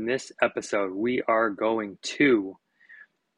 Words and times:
In 0.00 0.06
this 0.06 0.32
episode, 0.40 0.94
we 0.94 1.20
are 1.28 1.50
going 1.50 1.98
to 2.16 2.56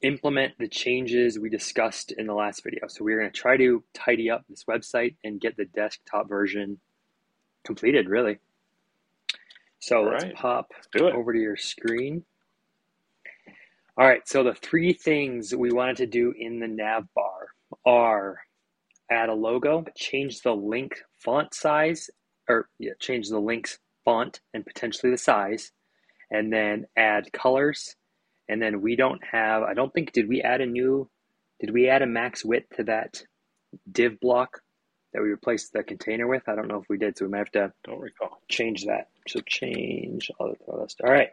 implement 0.00 0.56
the 0.60 0.68
changes 0.68 1.36
we 1.36 1.50
discussed 1.50 2.12
in 2.12 2.28
the 2.28 2.34
last 2.34 2.62
video. 2.62 2.86
So 2.86 3.02
we're 3.02 3.18
going 3.18 3.32
to 3.32 3.36
try 3.36 3.56
to 3.56 3.82
tidy 3.94 4.30
up 4.30 4.44
this 4.48 4.62
website 4.70 5.16
and 5.24 5.40
get 5.40 5.56
the 5.56 5.64
desktop 5.64 6.28
version 6.28 6.78
completed, 7.64 8.08
really. 8.08 8.38
So 9.80 10.02
let's 10.02 10.26
pop 10.36 10.70
let's 10.94 11.16
over 11.16 11.32
to 11.32 11.38
your 11.40 11.56
screen. 11.56 12.22
All 13.98 14.06
right, 14.06 14.22
so 14.28 14.44
the 14.44 14.54
three 14.54 14.92
things 14.92 15.52
we 15.52 15.72
wanted 15.72 15.96
to 15.96 16.06
do 16.06 16.32
in 16.38 16.60
the 16.60 16.68
nav 16.68 17.12
bar 17.12 17.48
are 17.84 18.38
add 19.10 19.30
a 19.30 19.34
logo, 19.34 19.84
change 19.96 20.42
the 20.42 20.54
link 20.54 21.02
font 21.18 21.54
size, 21.54 22.08
or 22.48 22.68
yeah, 22.78 22.92
change 23.00 23.30
the 23.30 23.40
link's 23.40 23.80
font 24.04 24.38
and 24.54 24.64
potentially 24.64 25.10
the 25.10 25.18
size, 25.18 25.72
and 26.32 26.52
then 26.52 26.86
add 26.96 27.32
colors. 27.32 27.94
And 28.48 28.60
then 28.60 28.80
we 28.80 28.96
don't 28.96 29.22
have, 29.24 29.62
I 29.62 29.74
don't 29.74 29.92
think, 29.92 30.12
did 30.12 30.28
we 30.28 30.42
add 30.42 30.60
a 30.60 30.66
new, 30.66 31.08
did 31.60 31.70
we 31.72 31.88
add 31.88 32.02
a 32.02 32.06
max 32.06 32.44
width 32.44 32.76
to 32.76 32.84
that 32.84 33.22
div 33.90 34.18
block 34.18 34.60
that 35.12 35.22
we 35.22 35.28
replaced 35.28 35.72
the 35.72 35.84
container 35.84 36.26
with? 36.26 36.48
I 36.48 36.56
don't 36.56 36.68
know 36.68 36.80
if 36.80 36.88
we 36.88 36.98
did, 36.98 37.16
so 37.16 37.26
we 37.26 37.30
might 37.30 37.38
have 37.38 37.52
to 37.52 37.72
don't 37.84 38.00
recall 38.00 38.40
change 38.48 38.86
that. 38.86 39.10
So 39.28 39.40
change 39.46 40.30
all 40.40 40.52
the 40.66 40.76
list. 40.76 41.00
All 41.04 41.12
right. 41.12 41.30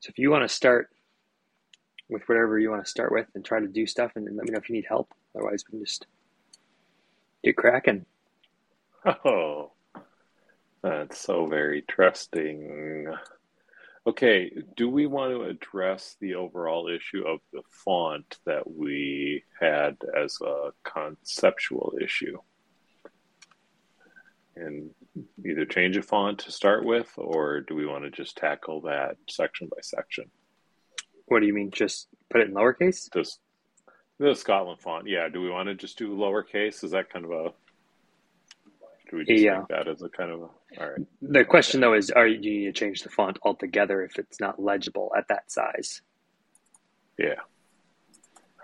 So 0.00 0.08
if 0.08 0.18
you 0.18 0.30
want 0.30 0.48
to 0.48 0.54
start 0.54 0.90
with 2.08 2.22
whatever 2.28 2.58
you 2.58 2.70
want 2.70 2.84
to 2.84 2.90
start 2.90 3.12
with 3.12 3.26
and 3.34 3.44
try 3.44 3.60
to 3.60 3.66
do 3.66 3.86
stuff, 3.86 4.12
and 4.16 4.24
let 4.24 4.44
me 4.44 4.52
know 4.52 4.58
if 4.58 4.68
you 4.68 4.74
need 4.74 4.86
help. 4.88 5.12
Otherwise, 5.34 5.64
we 5.66 5.78
can 5.78 5.86
just 5.86 6.06
get 7.42 7.56
cracking. 7.56 8.04
Oh, 9.24 9.72
that's 10.82 11.18
so 11.18 11.46
very 11.46 11.82
trusting. 11.82 13.06
Okay, 14.06 14.50
do 14.76 14.88
we 14.88 15.06
want 15.06 15.32
to 15.32 15.42
address 15.42 16.16
the 16.20 16.34
overall 16.34 16.88
issue 16.88 17.22
of 17.26 17.40
the 17.52 17.62
font 17.84 18.38
that 18.46 18.70
we 18.70 19.44
had 19.60 19.96
as 20.16 20.38
a 20.40 20.70
conceptual 20.84 21.92
issue? 22.02 22.38
And 24.56 24.90
either 25.46 25.66
change 25.66 25.96
a 25.96 26.02
font 26.02 26.40
to 26.40 26.52
start 26.52 26.84
with, 26.84 27.12
or 27.16 27.60
do 27.60 27.74
we 27.74 27.86
want 27.86 28.04
to 28.04 28.10
just 28.10 28.36
tackle 28.36 28.82
that 28.82 29.16
section 29.28 29.68
by 29.68 29.80
section? 29.82 30.30
What 31.26 31.40
do 31.40 31.46
you 31.46 31.54
mean? 31.54 31.70
Just 31.70 32.08
put 32.30 32.40
it 32.40 32.48
in 32.48 32.54
lowercase? 32.54 33.12
Just 33.12 33.38
the 34.18 34.34
Scotland 34.34 34.80
font. 34.80 35.08
Yeah. 35.08 35.28
Do 35.28 35.40
we 35.40 35.50
want 35.50 35.68
to 35.68 35.74
just 35.74 35.98
do 35.98 36.16
lowercase? 36.16 36.82
Is 36.84 36.90
that 36.90 37.10
kind 37.10 37.24
of 37.24 37.30
a 37.30 37.52
do 39.10 39.16
we 39.16 39.24
just 39.24 39.42
yeah. 39.42 39.64
that 39.68 39.88
as 39.88 40.02
a 40.02 40.08
kind 40.08 40.30
of 40.30 40.42
a, 40.42 40.48
right? 40.78 41.06
The 41.22 41.44
question 41.44 41.80
though 41.80 41.94
is, 41.94 42.10
are 42.10 42.26
you, 42.26 42.38
do 42.38 42.48
you 42.48 42.60
need 42.60 42.74
to 42.74 42.80
change 42.80 43.02
the 43.02 43.08
font 43.08 43.38
altogether 43.42 44.02
if 44.02 44.18
it's 44.18 44.40
not 44.40 44.62
legible 44.62 45.12
at 45.16 45.28
that 45.28 45.50
size? 45.50 46.02
Yeah. 47.18 47.34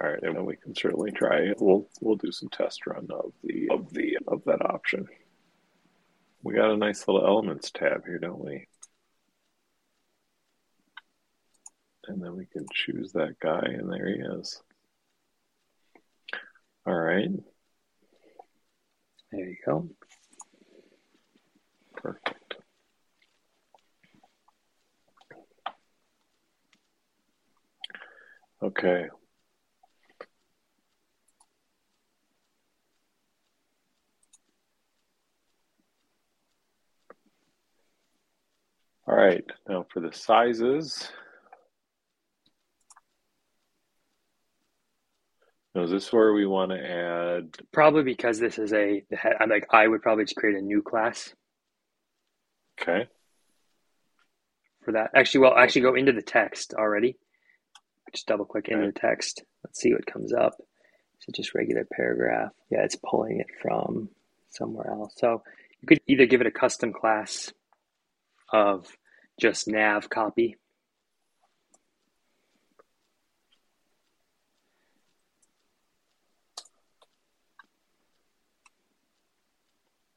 All 0.00 0.10
right, 0.10 0.22
and 0.22 0.36
then 0.36 0.44
we 0.44 0.56
can 0.56 0.74
certainly 0.74 1.10
try. 1.10 1.38
It. 1.38 1.56
We'll 1.58 1.88
we'll 2.02 2.16
do 2.16 2.30
some 2.30 2.50
test 2.50 2.86
run 2.86 3.08
of 3.10 3.32
the 3.42 3.68
of 3.70 3.90
the 3.92 4.18
of 4.28 4.44
that 4.44 4.62
option. 4.62 5.06
We 6.42 6.54
got 6.54 6.70
a 6.70 6.76
nice 6.76 7.08
little 7.08 7.26
elements 7.26 7.70
tab 7.70 8.04
here, 8.04 8.18
don't 8.18 8.44
we? 8.44 8.66
And 12.08 12.22
then 12.22 12.36
we 12.36 12.46
can 12.46 12.66
choose 12.72 13.12
that 13.12 13.36
guy, 13.40 13.62
and 13.64 13.90
there 13.90 14.06
he 14.06 14.20
is. 14.38 14.62
All 16.86 16.94
right. 16.94 17.30
There 19.32 19.44
you 19.44 19.56
go. 19.66 19.88
Okay. 28.66 29.06
All 39.06 39.14
right, 39.14 39.44
now 39.68 39.86
for 39.92 40.00
the 40.00 40.12
sizes. 40.12 41.08
Now, 45.74 45.84
is 45.84 45.90
this 45.92 46.12
where 46.12 46.32
we 46.32 46.44
want 46.46 46.72
to 46.72 46.78
add? 46.78 47.56
Probably 47.72 48.02
because 48.02 48.40
this 48.40 48.58
is 48.58 48.72
a, 48.72 49.04
I'm 49.40 49.48
like, 49.48 49.66
I 49.70 49.86
would 49.86 50.02
probably 50.02 50.24
just 50.24 50.34
create 50.34 50.56
a 50.56 50.60
new 50.60 50.82
class 50.82 51.32
Okay. 52.80 53.08
For 54.84 54.92
that. 54.92 55.10
Actually, 55.14 55.40
well, 55.40 55.56
actually 55.56 55.82
go 55.82 55.94
into 55.94 56.12
the 56.12 56.22
text 56.22 56.74
already. 56.74 57.16
Just 58.12 58.26
double 58.26 58.44
click 58.44 58.68
into 58.68 58.86
the 58.86 58.92
text. 58.92 59.42
Let's 59.64 59.80
see 59.80 59.92
what 59.92 60.06
comes 60.06 60.32
up. 60.32 60.56
So 61.20 61.32
just 61.34 61.54
regular 61.54 61.86
paragraph. 61.90 62.52
Yeah, 62.70 62.82
it's 62.82 62.96
pulling 62.96 63.40
it 63.40 63.48
from 63.62 64.10
somewhere 64.50 64.90
else. 64.90 65.14
So 65.16 65.42
you 65.80 65.88
could 65.88 66.00
either 66.06 66.26
give 66.26 66.40
it 66.40 66.46
a 66.46 66.52
custom 66.52 66.92
class 66.92 67.52
of 68.52 68.86
just 69.40 69.68
nav 69.68 70.08
copy 70.08 70.56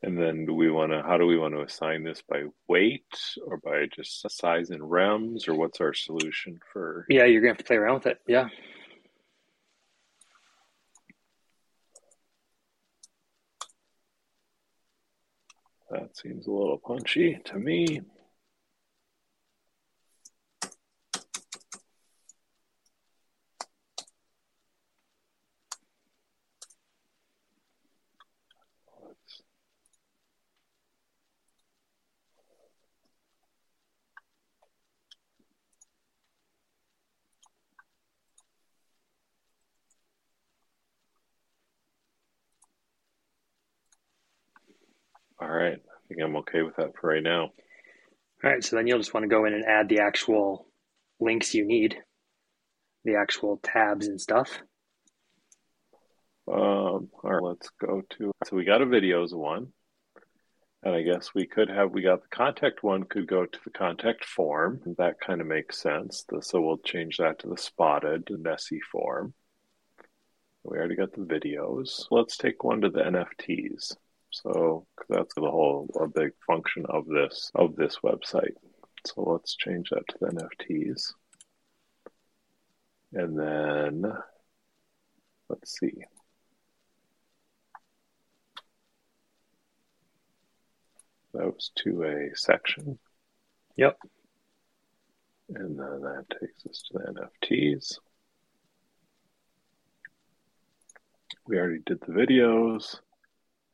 And 0.02 0.18
then 0.18 0.46
do 0.46 0.54
we 0.54 0.72
want 0.72 0.94
to, 0.94 1.02
how 1.02 1.18
do 1.18 1.26
we 1.26 1.38
want 1.38 1.54
to 1.56 1.62
assign 1.62 2.04
this 2.04 2.22
by 2.22 2.44
weight 2.70 3.04
or 3.46 3.58
by 3.58 3.86
just 3.94 4.30
size 4.32 4.70
and 4.70 4.82
rems 4.82 5.48
or 5.50 5.56
what's 5.56 5.82
our 5.82 5.94
solution 5.94 6.60
for? 6.72 7.06
Yeah, 7.10 7.26
you're 7.26 7.42
going 7.42 7.54
to 7.54 7.58
have 7.58 7.58
to 7.58 7.64
play 7.66 7.76
around 7.76 7.96
with 7.96 8.08
it. 8.08 8.20
Yeah. 8.26 8.48
That 15.92 16.16
seems 16.16 16.48
a 16.48 16.52
little 16.52 16.78
punchy 16.78 17.40
to 17.46 17.58
me. 17.58 18.02
All 45.42 45.48
right. 45.60 45.78
I 45.78 46.08
think 46.08 46.22
I'm 46.22 46.36
okay 46.38 46.62
with 46.62 46.76
that 46.78 46.96
for 46.96 47.10
right 47.10 47.24
now. 47.24 47.44
All 47.44 48.50
right. 48.50 48.64
So 48.64 48.76
then 48.76 48.88
you'll 48.88 49.00
just 49.00 49.14
want 49.14 49.24
to 49.24 49.30
go 49.30 49.46
in 49.46 49.54
and 49.54 49.66
add 49.66 49.90
the 49.90 50.00
actual 50.00 50.68
links 51.20 51.54
you 51.54 51.66
need, 51.66 51.98
the 53.04 53.16
actual 53.16 53.60
tabs 53.64 54.08
and 54.08 54.20
stuff. 54.20 54.62
Um, 56.48 57.10
all 57.24 57.32
right, 57.32 57.44
let's 57.44 57.70
go 57.80 58.02
to. 58.18 58.32
So 58.46 58.56
we 58.56 58.66
got 58.66 58.82
a 58.82 58.86
videos 58.86 59.34
one. 59.34 59.68
And 60.82 60.96
I 60.96 61.02
guess 61.02 61.34
we 61.36 61.46
could 61.46 61.70
have, 61.70 61.92
we 61.92 62.02
got 62.02 62.22
the 62.22 62.30
contact 62.30 62.84
one 62.84 63.04
could 63.04 63.28
go 63.28 63.46
to 63.46 63.60
the 63.66 63.70
contact 63.70 64.24
form. 64.24 64.80
That 64.98 65.20
kind 65.20 65.42
of 65.42 65.48
makes 65.48 65.82
sense. 65.82 66.26
So 66.42 66.62
we'll 66.62 66.78
change 66.78 67.18
that 67.18 67.40
to 67.40 67.50
the 67.50 67.58
spotted 67.58 68.30
Nessie 68.30 68.80
form. 68.80 69.34
We 70.64 70.78
already 70.78 70.96
got 70.96 71.12
the 71.12 71.22
videos. 71.22 72.06
Let's 72.12 72.38
take 72.38 72.64
one 72.64 72.82
to 72.82 72.90
the 72.90 73.02
NFTs. 73.02 73.96
So 74.32 74.86
that's 75.10 75.34
the 75.36 75.42
whole 75.42 75.90
a 76.00 76.08
big 76.08 76.32
function 76.46 76.86
of 76.88 77.08
this 77.08 77.52
of 77.56 77.76
this 77.76 77.98
website. 78.04 78.56
So 79.06 79.24
let's 79.24 79.56
change 79.56 79.90
that 79.90 80.08
to 80.10 80.18
the 80.20 80.28
NFTs. 80.28 81.14
And 83.14 83.40
then 83.40 84.14
let's 85.50 85.80
see. 85.80 85.94
That 91.34 91.46
was 91.46 91.72
to 91.84 92.04
a 92.04 92.36
section. 92.36 93.00
Yep. 93.78 93.98
And 95.56 95.80
then 95.80 96.02
that 96.02 96.26
takes 96.40 96.66
us 96.68 96.84
to 96.92 97.00
the 97.00 97.30
NFTs. 97.48 97.98
We 101.48 101.58
already 101.58 101.80
did 101.86 102.02
the 102.02 102.12
videos. 102.12 103.00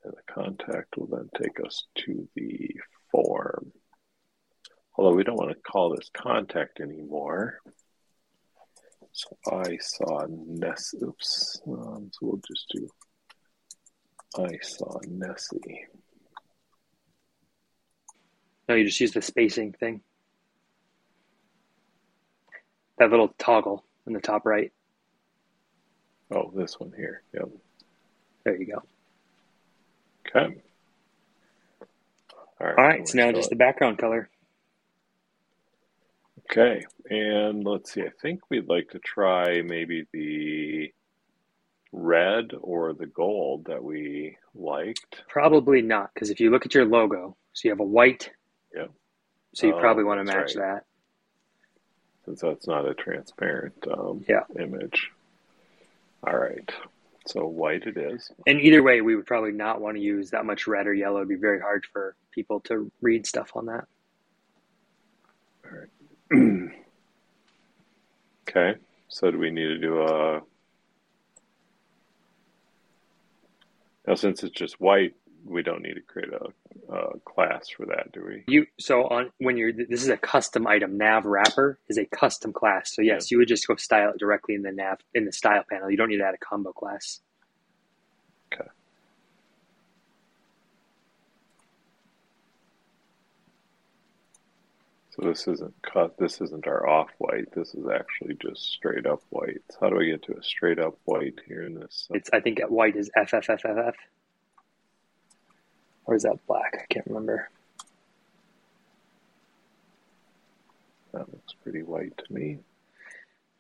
And 0.06 0.14
the 0.14 0.34
contact 0.34 0.98
will 0.98 1.08
then 1.08 1.30
take 1.36 1.60
us 1.66 1.86
to 2.06 2.28
the 2.36 2.72
form. 3.12 3.72
Although 4.96 5.16
we 5.16 5.24
don't 5.24 5.36
want 5.36 5.50
to 5.52 5.72
call 5.72 5.90
this 5.90 6.10
contact 6.16 6.80
anymore. 6.80 7.60
So 9.12 9.38
I 9.52 9.78
saw 9.82 10.26
Ness. 10.30 10.94
Oops. 11.02 11.62
Um, 11.68 12.12
so 12.14 12.20
we'll 12.22 12.42
just 12.48 12.70
do 12.74 12.88
I 14.38 14.58
saw 14.62 15.00
Nessie. 15.08 15.86
No, 18.68 18.76
you 18.76 18.86
just 18.86 19.00
use 19.00 19.14
the 19.14 19.22
spacing 19.22 19.72
thing. 19.74 20.02
That 22.98 23.12
little 23.12 23.34
toggle 23.38 23.86
in 24.08 24.14
the 24.14 24.20
top 24.20 24.46
right. 24.46 24.72
Oh, 26.32 26.52
this 26.54 26.80
one 26.80 26.92
here. 26.96 27.24
Yep. 27.34 27.50
There 28.44 28.58
you 28.58 28.66
go. 28.66 28.84
Okay. 30.36 30.56
All 32.60 32.68
right. 32.68 32.78
All 32.78 32.88
right. 32.88 33.08
So 33.08 33.18
now 33.18 33.32
just 33.32 33.50
the 33.50 33.56
background 33.56 33.98
color. 33.98 34.30
Okay. 36.52 36.84
And 37.10 37.64
let's 37.64 37.94
see. 37.94 38.02
I 38.02 38.12
think 38.22 38.42
we'd 38.50 38.70
like 38.70 38.90
to 38.92 39.00
try 39.00 39.62
maybe 39.62 40.06
the 40.12 40.94
red 41.92 42.52
or 42.60 42.94
the 42.94 43.06
gold 43.06 43.66
that 43.66 43.84
we 43.84 44.38
liked. 44.54 45.24
Probably 45.28 45.82
not, 45.82 46.14
because 46.14 46.30
if 46.30 46.40
you 46.40 46.50
look 46.50 46.66
at 46.66 46.74
your 46.74 46.86
logo, 46.86 47.36
so 47.54 47.68
you 47.68 47.72
have 47.72 47.80
a 47.80 47.84
white. 47.84 48.30
Yep. 48.76 48.92
So 49.54 49.68
you 49.68 49.76
oh, 49.76 49.80
probably 49.80 50.04
want 50.04 50.20
to 50.20 50.26
match 50.26 50.56
right. 50.56 50.76
that. 50.76 50.86
Since 52.26 52.42
that's 52.42 52.68
not 52.68 52.88
a 52.88 52.94
transparent 52.94 53.76
um, 53.92 54.26
yeah. 54.28 54.42
image. 54.60 55.12
All 56.26 56.36
right. 56.36 56.70
So 57.28 57.48
white 57.48 57.84
it 57.84 57.98
is. 57.98 58.32
And 58.46 58.62
either 58.62 58.84
way, 58.84 59.02
we 59.02 59.16
would 59.16 59.26
probably 59.26 59.52
not 59.52 59.82
want 59.82 59.98
to 59.98 60.02
use 60.02 60.30
that 60.30 60.46
much 60.46 60.68
red 60.68 60.86
or 60.86 60.94
yellow. 60.94 61.18
It'd 61.18 61.30
be 61.30 61.36
very 61.36 61.60
hard 61.60 61.86
for 61.92 62.16
people 62.32 62.60
to 62.62 62.92
read 63.02 63.26
stuff 63.26 63.52
on 63.56 63.66
that. 63.66 63.86
All 65.66 65.72
right. 65.72 66.72
okay. 68.50 68.80
So 69.08 69.32
do 69.32 69.40
we 69.40 69.50
need 69.50 69.68
to 69.68 69.78
do 69.78 70.02
a 70.02 70.42
now 74.08 74.14
since 74.14 74.44
it's 74.44 74.56
just 74.56 74.80
white, 74.80 75.16
we 75.46 75.62
don't 75.62 75.82
need 75.82 75.94
to 75.94 76.02
create 76.02 76.30
a, 76.34 76.94
a, 76.94 77.20
class 77.20 77.70
for 77.70 77.86
that, 77.86 78.12
do 78.12 78.26
we? 78.26 78.44
You 78.48 78.66
so 78.80 79.04
on 79.04 79.32
when 79.38 79.58
you're 79.58 79.72
this 79.72 80.02
is 80.02 80.10
a 80.10 80.18
custom 80.18 80.66
item. 80.68 80.98
Nav 80.98 81.26
wrapper 81.26 81.80
is 81.88 81.98
a 81.98 82.06
custom 82.06 82.52
class. 82.52 82.94
So 82.94 83.02
yes, 83.02 83.30
yeah. 83.32 83.36
you 83.36 83.40
would 83.40 83.48
just 83.48 83.68
go 83.68 83.76
style 83.76 84.10
it 84.10 84.18
directly 84.18 84.56
in 84.56 84.64
the 84.64 84.72
nav 84.72 85.00
in 85.14 85.26
the 85.26 85.32
style 85.32 85.64
panel. 85.70 85.90
You 85.90 85.98
don't 85.98 86.10
need 86.10 86.18
to 86.18 86.26
add 86.26 86.34
a 86.34 86.46
combo 86.46 86.72
class. 86.72 87.22
Okay. 88.54 88.70
So 95.12 95.28
this 95.28 95.48
isn't 95.48 95.76
cut. 95.82 96.18
This 96.18 96.42
isn't 96.42 96.68
our 96.68 96.88
off 96.90 97.10
white. 97.20 97.54
This 97.56 97.74
is 97.76 97.86
actually 97.88 98.36
just 98.42 98.64
straight 98.64 99.06
up 99.06 99.22
white. 99.30 99.62
So 99.70 99.78
how 99.82 99.90
do 99.90 100.02
I 100.02 100.06
get 100.06 100.24
to 100.24 100.38
a 100.38 100.44
straight 100.44 100.80
up 100.80 100.98
white 101.06 101.40
here 101.48 101.62
in 101.62 101.76
this? 101.76 102.08
It's 102.10 102.30
I 102.34 102.40
think 102.40 102.60
white 102.68 102.96
is 102.96 103.12
FFFFF. 103.16 103.94
Or 106.06 106.16
is 106.16 106.24
that 106.24 106.46
black? 106.48 106.78
I 106.80 106.94
can't 106.94 107.08
remember. 107.08 107.50
That 111.14 111.32
looks 111.32 111.54
pretty 111.64 111.82
white 111.82 112.18
to 112.18 112.34
me. 112.34 112.60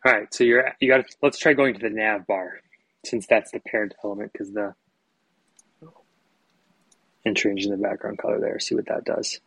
All 0.06 0.12
right, 0.12 0.34
so 0.34 0.44
you're 0.44 0.76
you 0.80 0.90
got. 0.90 1.06
Let's 1.22 1.40
try 1.40 1.54
going 1.54 1.74
to 1.74 1.80
the 1.80 1.90
nav 1.90 2.28
bar, 2.28 2.60
since 3.04 3.26
that's 3.26 3.52
the 3.52 3.60
parent 3.60 3.96
element, 4.04 4.34
because 4.34 4.52
the 4.52 4.76
and 7.26 7.36
changing 7.36 7.72
the 7.72 7.78
background 7.78 8.20
color 8.20 8.40
there. 8.40 8.60
See 8.60 8.76
what 8.76 8.86
that 8.86 9.04
does. 9.04 9.40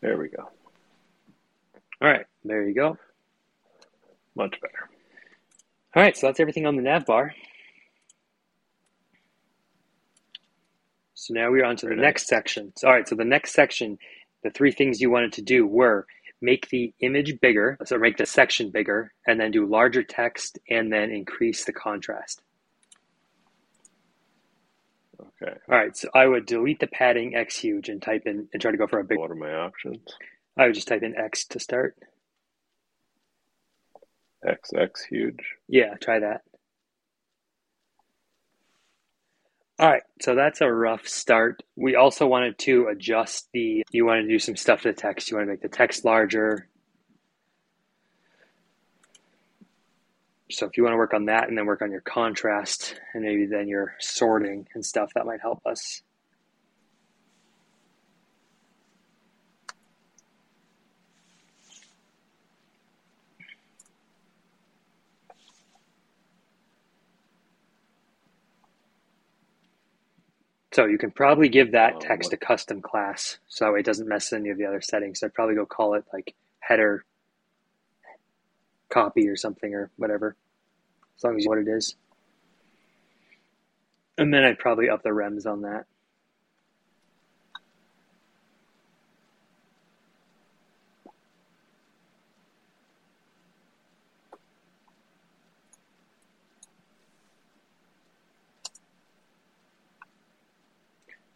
There 0.00 0.18
we 0.18 0.28
go. 0.28 0.48
All 2.00 2.08
right, 2.08 2.26
there 2.44 2.66
you 2.66 2.74
go. 2.74 2.96
Much 4.34 4.60
better. 4.60 4.91
All 5.94 6.02
right, 6.02 6.16
so 6.16 6.26
that's 6.26 6.40
everything 6.40 6.66
on 6.66 6.76
the 6.76 6.82
nav 6.82 7.04
bar. 7.04 7.34
So 11.14 11.34
now 11.34 11.50
we're 11.50 11.64
on 11.64 11.76
to 11.76 11.86
the 11.86 11.94
next 11.94 12.26
section. 12.26 12.72
So, 12.76 12.88
all 12.88 12.94
right, 12.94 13.06
so 13.06 13.14
the 13.14 13.24
next 13.24 13.52
section, 13.52 13.98
the 14.42 14.50
three 14.50 14.72
things 14.72 15.00
you 15.00 15.10
wanted 15.10 15.34
to 15.34 15.42
do 15.42 15.66
were 15.66 16.06
make 16.40 16.68
the 16.70 16.92
image 17.00 17.38
bigger, 17.40 17.78
so 17.84 17.98
make 17.98 18.16
the 18.16 18.26
section 18.26 18.70
bigger, 18.70 19.12
and 19.26 19.38
then 19.38 19.50
do 19.52 19.64
larger 19.64 20.02
text, 20.02 20.58
and 20.68 20.92
then 20.92 21.10
increase 21.10 21.64
the 21.64 21.72
contrast. 21.72 22.42
Okay. 25.20 25.56
All 25.68 25.76
right, 25.76 25.96
so 25.96 26.08
I 26.14 26.26
would 26.26 26.46
delete 26.46 26.80
the 26.80 26.88
padding 26.88 27.36
X 27.36 27.56
huge 27.56 27.88
and 27.88 28.02
type 28.02 28.22
in 28.26 28.48
and 28.52 28.60
try 28.60 28.72
to 28.72 28.76
go 28.76 28.86
for 28.86 28.98
a 28.98 29.04
big. 29.04 29.18
What 29.18 29.30
are 29.30 29.36
my 29.36 29.54
options? 29.54 30.00
I 30.56 30.66
would 30.66 30.74
just 30.74 30.88
type 30.88 31.02
in 31.02 31.16
X 31.16 31.44
to 31.46 31.60
start. 31.60 31.96
XX 34.44 34.90
huge. 35.08 35.56
Yeah, 35.68 35.94
try 36.00 36.20
that. 36.20 36.42
All 39.78 39.90
right, 39.90 40.02
so 40.20 40.34
that's 40.34 40.60
a 40.60 40.72
rough 40.72 41.08
start. 41.08 41.62
We 41.76 41.96
also 41.96 42.26
wanted 42.26 42.58
to 42.60 42.86
adjust 42.88 43.48
the, 43.52 43.82
you 43.90 44.06
want 44.06 44.22
to 44.22 44.28
do 44.28 44.38
some 44.38 44.54
stuff 44.54 44.82
to 44.82 44.88
the 44.88 44.94
text. 44.94 45.30
You 45.30 45.38
want 45.38 45.48
to 45.48 45.50
make 45.50 45.62
the 45.62 45.68
text 45.68 46.04
larger. 46.04 46.68
So 50.50 50.66
if 50.66 50.76
you 50.76 50.84
want 50.84 50.92
to 50.92 50.98
work 50.98 51.14
on 51.14 51.24
that 51.26 51.48
and 51.48 51.56
then 51.56 51.66
work 51.66 51.82
on 51.82 51.90
your 51.90 52.02
contrast 52.02 53.00
and 53.14 53.24
maybe 53.24 53.46
then 53.46 53.66
your 53.66 53.94
sorting 53.98 54.68
and 54.74 54.84
stuff, 54.84 55.10
that 55.14 55.26
might 55.26 55.40
help 55.40 55.62
us. 55.66 56.02
So 70.72 70.86
you 70.86 70.96
can 70.96 71.10
probably 71.10 71.50
give 71.50 71.72
that 71.72 71.94
oh, 71.96 72.00
text 72.00 72.32
a 72.32 72.36
custom 72.38 72.80
class, 72.80 73.38
so 73.46 73.66
that 73.66 73.72
way 73.72 73.80
it 73.80 73.86
doesn't 73.86 74.08
mess 74.08 74.32
any 74.32 74.48
of 74.48 74.56
the 74.56 74.64
other 74.64 74.80
settings. 74.80 75.20
So 75.20 75.26
I'd 75.26 75.34
probably 75.34 75.54
go 75.54 75.66
call 75.66 75.94
it 75.94 76.04
like 76.12 76.34
header 76.60 77.04
copy 78.88 79.28
or 79.28 79.36
something 79.36 79.74
or 79.74 79.90
whatever, 79.96 80.34
as 81.16 81.24
long 81.24 81.36
as 81.36 81.44
you 81.44 81.50
know 81.50 81.56
what 81.56 81.68
it 81.68 81.70
is. 81.70 81.94
And 84.16 84.32
then 84.32 84.44
I'd 84.44 84.58
probably 84.58 84.88
up 84.88 85.02
the 85.02 85.10
rems 85.10 85.46
on 85.46 85.62
that. 85.62 85.84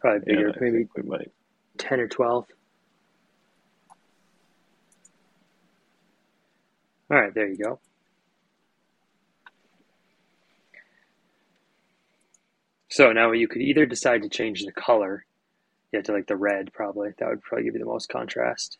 Probably 0.06 0.34
bigger, 0.34 0.48
yeah, 0.50 0.54
maybe 0.60 0.88
we 0.94 1.02
might. 1.02 1.32
10 1.78 1.98
or 1.98 2.06
12. 2.06 2.46
All 7.10 7.20
right, 7.20 7.34
there 7.34 7.48
you 7.48 7.56
go. 7.56 7.80
So 12.88 13.10
now 13.10 13.32
you 13.32 13.48
could 13.48 13.62
either 13.62 13.84
decide 13.84 14.22
to 14.22 14.28
change 14.28 14.64
the 14.64 14.70
color, 14.70 15.26
yeah, 15.90 16.02
to 16.02 16.12
like 16.12 16.28
the 16.28 16.36
red 16.36 16.72
probably. 16.72 17.10
That 17.18 17.28
would 17.28 17.42
probably 17.42 17.64
give 17.64 17.74
you 17.74 17.80
the 17.80 17.86
most 17.86 18.08
contrast. 18.08 18.78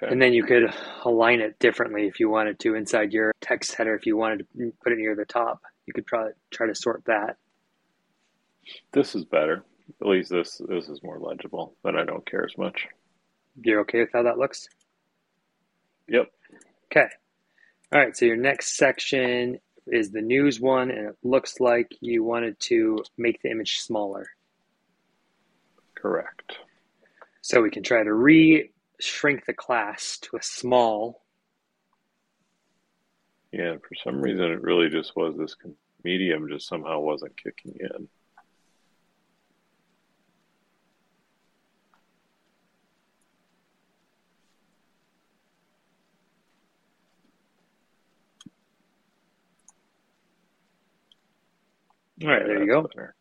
Okay. 0.00 0.12
And 0.12 0.22
then 0.22 0.32
you 0.32 0.44
could 0.44 0.72
align 1.04 1.40
it 1.40 1.58
differently 1.58 2.06
if 2.06 2.20
you 2.20 2.30
wanted 2.30 2.60
to 2.60 2.74
inside 2.74 3.12
your 3.12 3.32
text 3.40 3.74
header. 3.74 3.94
If 3.96 4.06
you 4.06 4.16
wanted 4.16 4.46
to 4.56 4.72
put 4.82 4.92
it 4.92 4.98
near 4.98 5.16
the 5.16 5.24
top, 5.24 5.60
you 5.86 5.92
could 5.92 6.06
try 6.06 6.28
try 6.50 6.66
to 6.68 6.74
sort 6.74 7.04
that. 7.06 7.36
This 8.92 9.14
is 9.14 9.24
better. 9.24 9.64
At 10.00 10.06
least 10.06 10.30
this 10.30 10.60
this 10.68 10.88
is 10.88 11.02
more 11.02 11.18
legible, 11.18 11.74
but 11.82 11.96
I 11.96 12.04
don't 12.04 12.24
care 12.24 12.44
as 12.44 12.56
much. 12.56 12.86
You're 13.60 13.80
okay 13.80 14.00
with 14.00 14.10
how 14.12 14.22
that 14.22 14.38
looks? 14.38 14.68
Yep. 16.08 16.30
Okay. 16.92 17.08
All 17.92 17.98
right. 17.98 18.16
So 18.16 18.24
your 18.24 18.36
next 18.36 18.76
section 18.76 19.58
is 19.88 20.12
the 20.12 20.22
news 20.22 20.60
one, 20.60 20.90
and 20.90 21.08
it 21.08 21.16
looks 21.24 21.58
like 21.58 21.88
you 22.00 22.22
wanted 22.22 22.60
to 22.60 23.02
make 23.16 23.42
the 23.42 23.50
image 23.50 23.78
smaller. 23.78 24.26
Correct. 25.96 26.58
So 27.40 27.62
we 27.62 27.70
can 27.70 27.82
try 27.82 28.04
to 28.04 28.12
re 28.12 28.70
shrink 29.00 29.46
the 29.46 29.52
class 29.52 30.18
to 30.22 30.36
a 30.36 30.42
small. 30.42 31.22
Yeah, 33.52 33.76
for 33.76 33.94
some 34.04 34.20
reason 34.20 34.44
it 34.44 34.62
really 34.62 34.88
just 34.88 35.16
was 35.16 35.36
this 35.36 35.56
medium 36.04 36.48
just 36.48 36.68
somehow 36.68 37.00
wasn't 37.00 37.42
kicking 37.42 37.76
in. 37.80 38.08
All 52.24 52.28
right, 52.28 52.44
there 52.44 52.58
you 52.58 52.66
go. 52.66 52.82
Better. 52.82 53.14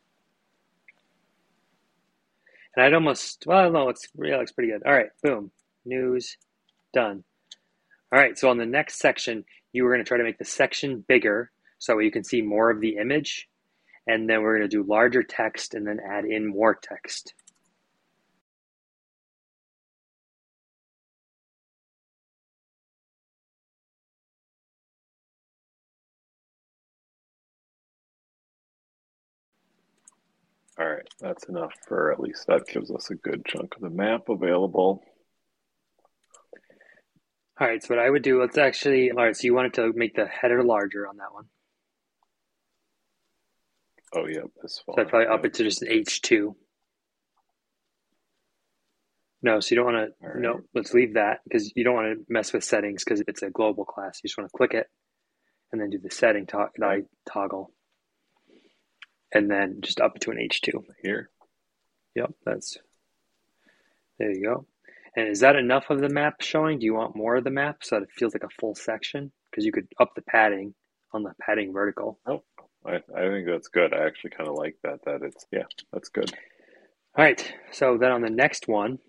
And 2.76 2.86
I'd 2.86 2.94
almost, 2.94 3.44
well, 3.46 3.72
no, 3.72 3.90
it's, 3.90 4.08
yeah, 4.18 4.36
it 4.36 4.38
looks 4.40 4.52
pretty 4.52 4.72
good. 4.72 4.84
All 4.84 4.94
right, 4.94 5.10
boom, 5.24 5.52
news, 5.88 6.38
done. 6.94 7.24
All 8.12 8.20
right, 8.20 8.38
so 8.38 8.50
on 8.50 8.58
the 8.58 8.66
next 8.66 9.00
section, 9.00 9.44
you 9.74 9.84
were 9.84 9.92
going 9.92 10.04
to 10.04 10.08
try 10.08 10.18
to 10.18 10.24
make 10.24 10.38
the 10.38 10.46
section 10.46 11.04
bigger 11.08 11.52
so 11.80 12.00
you 12.00 12.12
can 12.12 12.24
see 12.24 12.42
more 12.42 12.70
of 12.70 12.82
the 12.82 12.98
image. 12.98 13.48
And 14.08 14.30
then 14.30 14.42
we're 14.42 14.58
going 14.58 14.70
to 14.70 14.78
do 14.78 14.84
larger 14.88 15.24
text 15.24 15.74
and 15.74 15.86
then 15.86 16.00
add 16.00 16.26
in 16.26 16.48
more 16.48 16.76
text. 16.82 17.34
All 30.80 30.88
right, 30.88 31.08
that's 31.20 31.46
enough 31.50 31.74
for 31.88 32.12
at 32.12 32.20
least 32.20 32.46
that 32.48 32.68
gives 32.68 32.92
us 32.92 33.10
a 33.10 33.16
good 33.16 33.44
chunk 33.46 33.76
of 33.76 33.82
the 33.82 33.90
map 33.90 34.30
available. 34.30 35.04
All 37.60 37.68
right, 37.68 37.84
so 37.84 37.96
what 37.96 38.04
I 38.04 38.10
would 38.10 38.22
do, 38.22 38.40
let's 38.40 38.58
actually, 38.58 39.10
all 39.12 39.24
right, 39.24 39.36
so 39.36 39.46
you 39.46 39.54
wanted 39.56 39.74
to 39.76 39.92
make 39.96 40.16
the 40.16 40.28
header 40.28 40.64
larger 40.64 41.08
on 41.08 41.18
that 41.18 41.34
one. 41.34 41.46
Oh, 44.14 44.28
yeah, 44.28 44.42
this 44.62 44.84
So 44.86 45.02
I'd 45.02 45.10
probably 45.10 45.28
up 45.28 45.44
it 45.44 45.56
to 45.56 45.64
just 45.64 45.82
an 45.82 45.90
H2. 45.90 46.56
No, 49.42 49.60
so 49.60 49.74
you 49.74 49.82
don't 49.82 49.94
want 49.94 50.14
to, 50.22 50.40
no, 50.40 50.62
let's 50.76 50.94
leave 50.94 51.16
that 51.16 51.40
because 51.44 51.72
you 51.76 51.84
don't 51.84 51.96
want 51.96 52.18
to 52.18 52.26
mess 52.30 52.54
with 52.54 52.64
settings 52.64 53.04
because 53.04 53.24
it's 53.28 53.42
a 53.42 53.50
global 53.50 53.86
class. 53.86 54.20
You 54.24 54.28
just 54.28 54.38
want 54.38 54.50
to 54.52 54.58
click 54.58 54.74
it 54.74 54.88
and 55.72 55.82
then 55.82 55.90
do 55.90 55.98
the 56.00 56.12
setting 56.12 56.46
to- 56.48 56.70
Okay. 56.82 57.06
toggle 57.28 57.72
and 59.34 59.50
then 59.50 59.80
just 59.82 60.00
up 60.00 60.16
it 60.16 60.22
to 60.22 60.32
an 60.32 60.38
H2. 60.38 60.84
here. 61.04 61.30
Yep, 62.16 62.34
that's, 62.46 62.78
there 64.18 64.32
you 64.32 64.44
go. 64.44 64.66
And 65.18 65.28
is 65.28 65.40
that 65.40 65.56
enough 65.56 65.90
of 65.90 66.00
the 66.00 66.10
map 66.10 66.42
showing? 66.42 66.78
Do 66.78 66.86
you 66.86 66.94
want 66.94 67.16
more 67.16 67.38
of 67.38 67.44
the 67.44 67.50
map 67.50 67.84
so 67.84 67.96
that 67.96 68.04
it 68.04 68.12
feels 68.12 68.36
like 68.36 68.44
a 68.44 68.60
full 68.60 68.76
section? 68.76 69.32
Because 69.50 69.66
you 69.66 69.72
could 69.72 69.88
up 70.00 70.12
the 70.16 70.22
padding 70.22 70.76
on 71.12 71.24
the 71.24 71.34
padding 71.42 71.74
vertical. 71.74 72.20
Oh, 72.28 72.44
I, 72.86 72.98
I 73.16 73.28
think 73.28 73.48
that's 73.48 73.68
good. 73.68 73.94
I 73.94 74.06
actually 74.06 74.30
kind 74.30 74.48
of 74.48 74.56
like 74.56 74.76
that. 74.84 75.00
That 75.06 75.24
it's 75.24 75.46
yeah, 75.52 75.64
that's 75.92 76.10
good. 76.10 76.32
All 77.18 77.26
right, 77.26 77.52
so 77.72 77.98
then 77.98 78.12
on 78.12 78.22
the 78.22 78.30
next 78.30 78.68
one, 78.68 79.00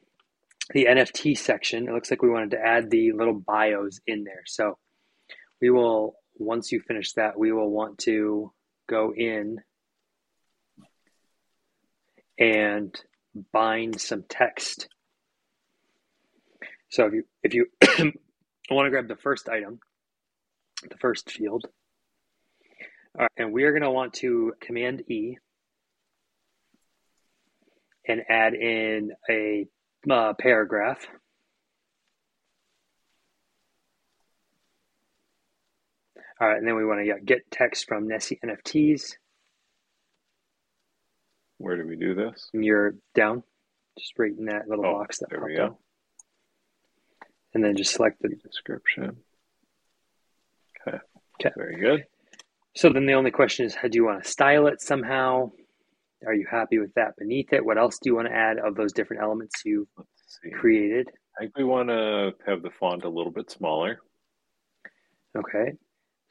the 0.71 0.87
NFT 0.87 1.37
section, 1.37 1.87
it 1.87 1.93
looks 1.93 2.11
like 2.11 2.23
we 2.23 2.31
wanted 2.31 2.53
to 2.53 2.65
add 2.65 2.91
the 2.91 3.13
little 3.13 3.35
bios 3.35 4.01
in 4.07 4.25
there. 4.25 4.45
So 4.47 4.79
we 5.61 5.69
will, 5.69 6.15
once 6.37 6.73
you 6.73 6.81
finish 6.81 7.13
that, 7.15 7.39
we 7.39 7.53
will 7.53 7.71
want 7.71 7.99
to 7.99 8.51
go 8.89 9.13
in 9.15 9.59
and 12.39 12.99
bind 13.53 14.01
some 14.01 14.25
text. 14.27 14.89
So 16.91 17.07
if 17.07 17.13
you 17.13 17.25
if 17.43 17.55
you 17.55 17.67
want 18.71 18.87
to 18.87 18.91
grab 18.91 19.09
the 19.09 19.17
first 19.17 19.49
item, 19.49 19.81
the 20.89 20.97
first 20.99 21.31
field, 21.31 21.67
all 23.15 23.23
right, 23.23 23.31
and 23.37 23.53
we 23.53 23.65
are 23.65 23.73
going 23.73 23.83
to 23.83 23.91
want 23.91 24.15
to 24.15 24.55
Command 24.61 25.03
E 25.11 25.37
and 28.07 28.23
add 28.29 28.55
in 28.55 29.13
a 29.29 29.67
uh, 30.11 30.33
paragraph. 30.39 31.07
All 36.41 36.47
right, 36.49 36.57
and 36.57 36.67
then 36.67 36.77
we 36.77 36.87
want 36.87 37.05
to 37.05 37.15
get 37.25 37.51
text 37.51 37.87
from 37.89 38.07
Nessie 38.07 38.39
NFTs. 38.45 39.15
Where 41.59 41.77
do 41.77 41.87
we 41.87 41.97
do 41.97 42.15
this? 42.15 42.49
And 42.55 42.65
you're 42.65 42.95
down, 43.15 43.43
just 43.99 44.13
right 44.17 44.31
in 44.37 44.45
that 44.45 44.69
little 44.69 44.87
Oh, 44.87 44.93
box 45.01 45.19
that 45.19 45.27
there 45.31 45.45
we 45.45 45.57
go. 45.57 45.65
up. 45.67 45.81
And 47.55 47.65
then 47.65 47.77
just 47.77 47.95
select 47.95 48.21
the. 48.21 48.29
Description. 48.29 49.17
Okay. 50.87 50.99
Okay. 51.41 51.55
Very 51.57 51.81
good. 51.81 52.05
So 52.75 52.91
then 52.91 53.07
the 53.07 53.15
only 53.15 53.31
question 53.31 53.67
is, 53.67 53.75
how 53.75 53.89
do 53.89 53.97
you 53.97 54.05
want 54.05 54.23
to 54.23 54.31
style 54.31 54.67
it 54.67 54.81
somehow? 54.81 55.51
Are 56.27 56.35
you 56.35 56.47
happy 56.51 56.79
with 56.79 56.95
that 56.95 57.17
beneath 57.17 57.53
it? 57.53 57.65
What 57.65 57.79
else 57.79 57.99
do 58.03 58.11
you 58.11 58.17
want 58.17 58.29
to 58.29 58.35
add 58.35 58.59
of 58.59 58.75
those 58.75 58.93
different 58.93 59.23
elements 59.23 59.63
you 59.65 59.89
created? 60.55 61.09
I 61.39 61.45
think 61.45 61.57
we 61.57 61.65
want 61.65 61.89
to 61.89 62.33
have 62.47 62.63
the 62.63 62.71
font 62.71 63.05
a 63.05 63.09
little 63.09 63.31
bit 63.31 63.51
smaller. 63.51 64.01
Okay. 65.37 65.73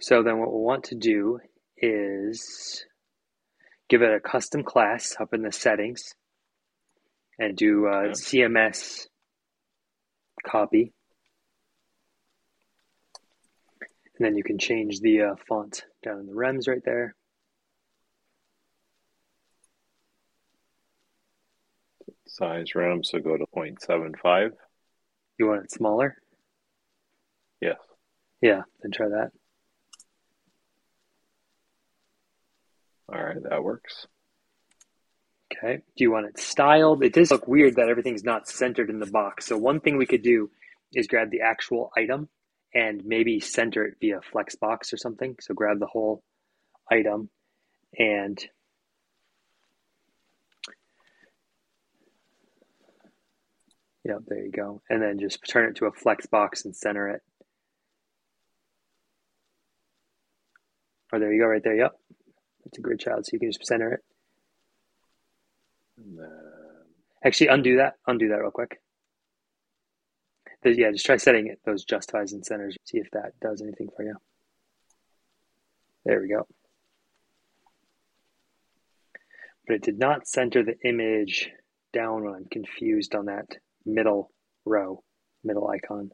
So 0.01 0.23
then 0.23 0.39
what 0.39 0.51
we'll 0.51 0.61
want 0.61 0.85
to 0.85 0.95
do 0.95 1.39
is 1.77 2.85
give 3.89 4.01
it 4.01 4.13
a 4.13 4.19
custom 4.19 4.63
class 4.63 5.15
up 5.19 5.33
in 5.33 5.41
the 5.41 5.51
settings 5.51 6.13
and 7.39 7.55
do 7.55 7.87
uh, 7.87 8.07
Okay. 8.07 8.11
CMS 8.11 9.07
copy. 10.45 10.93
And 14.17 14.25
then 14.25 14.35
you 14.35 14.43
can 14.43 14.57
change 14.57 14.99
the 14.99 15.21
uh, 15.21 15.35
font 15.47 15.83
down 16.03 16.19
in 16.19 16.25
the 16.25 16.33
rems 16.33 16.67
right 16.67 16.83
there. 16.83 17.15
Size 22.25 22.75
rem, 22.75 23.03
so 23.03 23.19
go 23.19 23.37
to 23.37 23.45
0.75. 23.55 24.51
You 25.39 25.47
want 25.47 25.63
it 25.65 25.71
smaller? 25.71 26.17
Yes. 27.61 27.77
Yeah, 28.41 28.63
then 28.81 28.91
try 28.91 29.07
that. 29.07 29.31
All 33.09 33.23
right, 33.23 33.37
that 33.49 33.63
works. 33.63 34.07
Okay. 35.53 35.77
Do 35.95 36.03
you 36.03 36.11
want 36.11 36.25
it 36.25 36.39
styled? 36.39 37.03
It 37.03 37.13
does 37.13 37.31
look 37.31 37.47
weird 37.47 37.75
that 37.75 37.89
everything's 37.89 38.23
not 38.23 38.47
centered 38.47 38.89
in 38.89 38.99
the 38.99 39.05
box. 39.05 39.45
So 39.45 39.57
one 39.57 39.79
thing 39.79 39.97
we 39.97 40.05
could 40.05 40.23
do 40.23 40.49
is 40.93 41.07
grab 41.07 41.31
the 41.31 41.41
actual 41.41 41.91
item 41.95 42.29
and 42.73 43.05
maybe 43.05 43.39
center 43.39 43.85
it 43.85 43.95
via 43.99 44.19
Flexbox 44.33 44.93
or 44.93 44.97
something. 44.97 45.35
So 45.39 45.53
grab 45.53 45.79
the 45.79 45.87
whole 45.87 46.23
item 46.91 47.29
and 47.97 48.43
Yep, 54.07 54.19
there 54.27 54.45
you 54.45 54.51
go. 54.51 54.81
And 54.89 55.01
then 55.01 55.19
just 55.19 55.39
turn 55.49 55.69
it 55.69 55.75
to 55.77 55.85
a 55.87 55.91
Flexbox 55.91 56.63
and 56.63 56.73
center 56.73 57.09
it. 57.09 57.21
Oh, 61.11 61.19
there 61.19 61.33
you 61.33 61.41
go, 61.41 61.47
right 61.47 61.61
there. 61.61 61.75
Yep. 61.75 61.91
That's 62.63 62.77
a 62.77 62.81
great 62.81 63.01
child. 63.01 63.25
So 63.25 63.31
you 63.33 63.39
can 63.39 63.51
just 63.51 63.65
center 63.65 63.91
it. 63.91 64.03
Actually, 67.23 67.47
undo 67.47 67.77
that. 67.77 67.95
Undo 68.07 68.29
that 68.29 68.39
real 68.39 68.51
quick. 68.51 68.79
Yeah, 70.75 70.91
just 70.91 71.05
try 71.05 71.17
setting 71.17 71.47
it 71.47 71.59
those 71.65 71.85
justifies 71.85 72.33
and 72.33 72.45
centers. 72.45 72.75
See 72.85 72.97
if 72.97 73.09
that 73.11 73.39
does 73.41 73.61
anything 73.61 73.89
for 73.95 74.03
you. 74.03 74.15
There 76.05 76.21
we 76.21 76.29
go. 76.29 76.47
But 79.65 79.77
it 79.77 79.83
did 79.83 79.99
not 79.99 80.27
center 80.27 80.63
the 80.63 80.75
image 80.87 81.49
down 81.93 82.23
when 82.23 82.33
I'm 82.33 82.45
confused 82.45 83.15
on 83.15 83.25
that 83.25 83.57
middle 83.85 84.31
row, 84.65 85.03
middle 85.43 85.67
icon. 85.67 86.11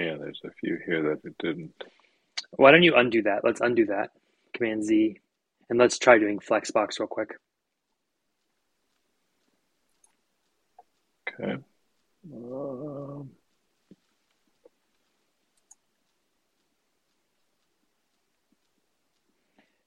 yeah, 0.00 0.16
there's 0.18 0.40
a 0.44 0.50
few 0.60 0.78
here 0.84 1.02
that 1.02 1.28
it 1.28 1.36
didn't. 1.38 1.74
Why 2.52 2.70
don't 2.70 2.82
you 2.82 2.94
undo 2.96 3.22
that? 3.22 3.44
Let's 3.44 3.60
undo 3.60 3.86
that. 3.86 4.10
Command 4.54 4.84
Z. 4.84 5.18
And 5.68 5.78
let's 5.78 5.98
try 5.98 6.18
doing 6.18 6.38
Flexbox 6.38 6.98
real 6.98 7.06
quick. 7.06 7.30
Okay. 11.42 11.56
Um, 12.34 13.30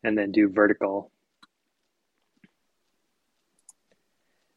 and 0.04 0.18
then 0.18 0.32
do 0.32 0.50
vertical. 0.50 1.12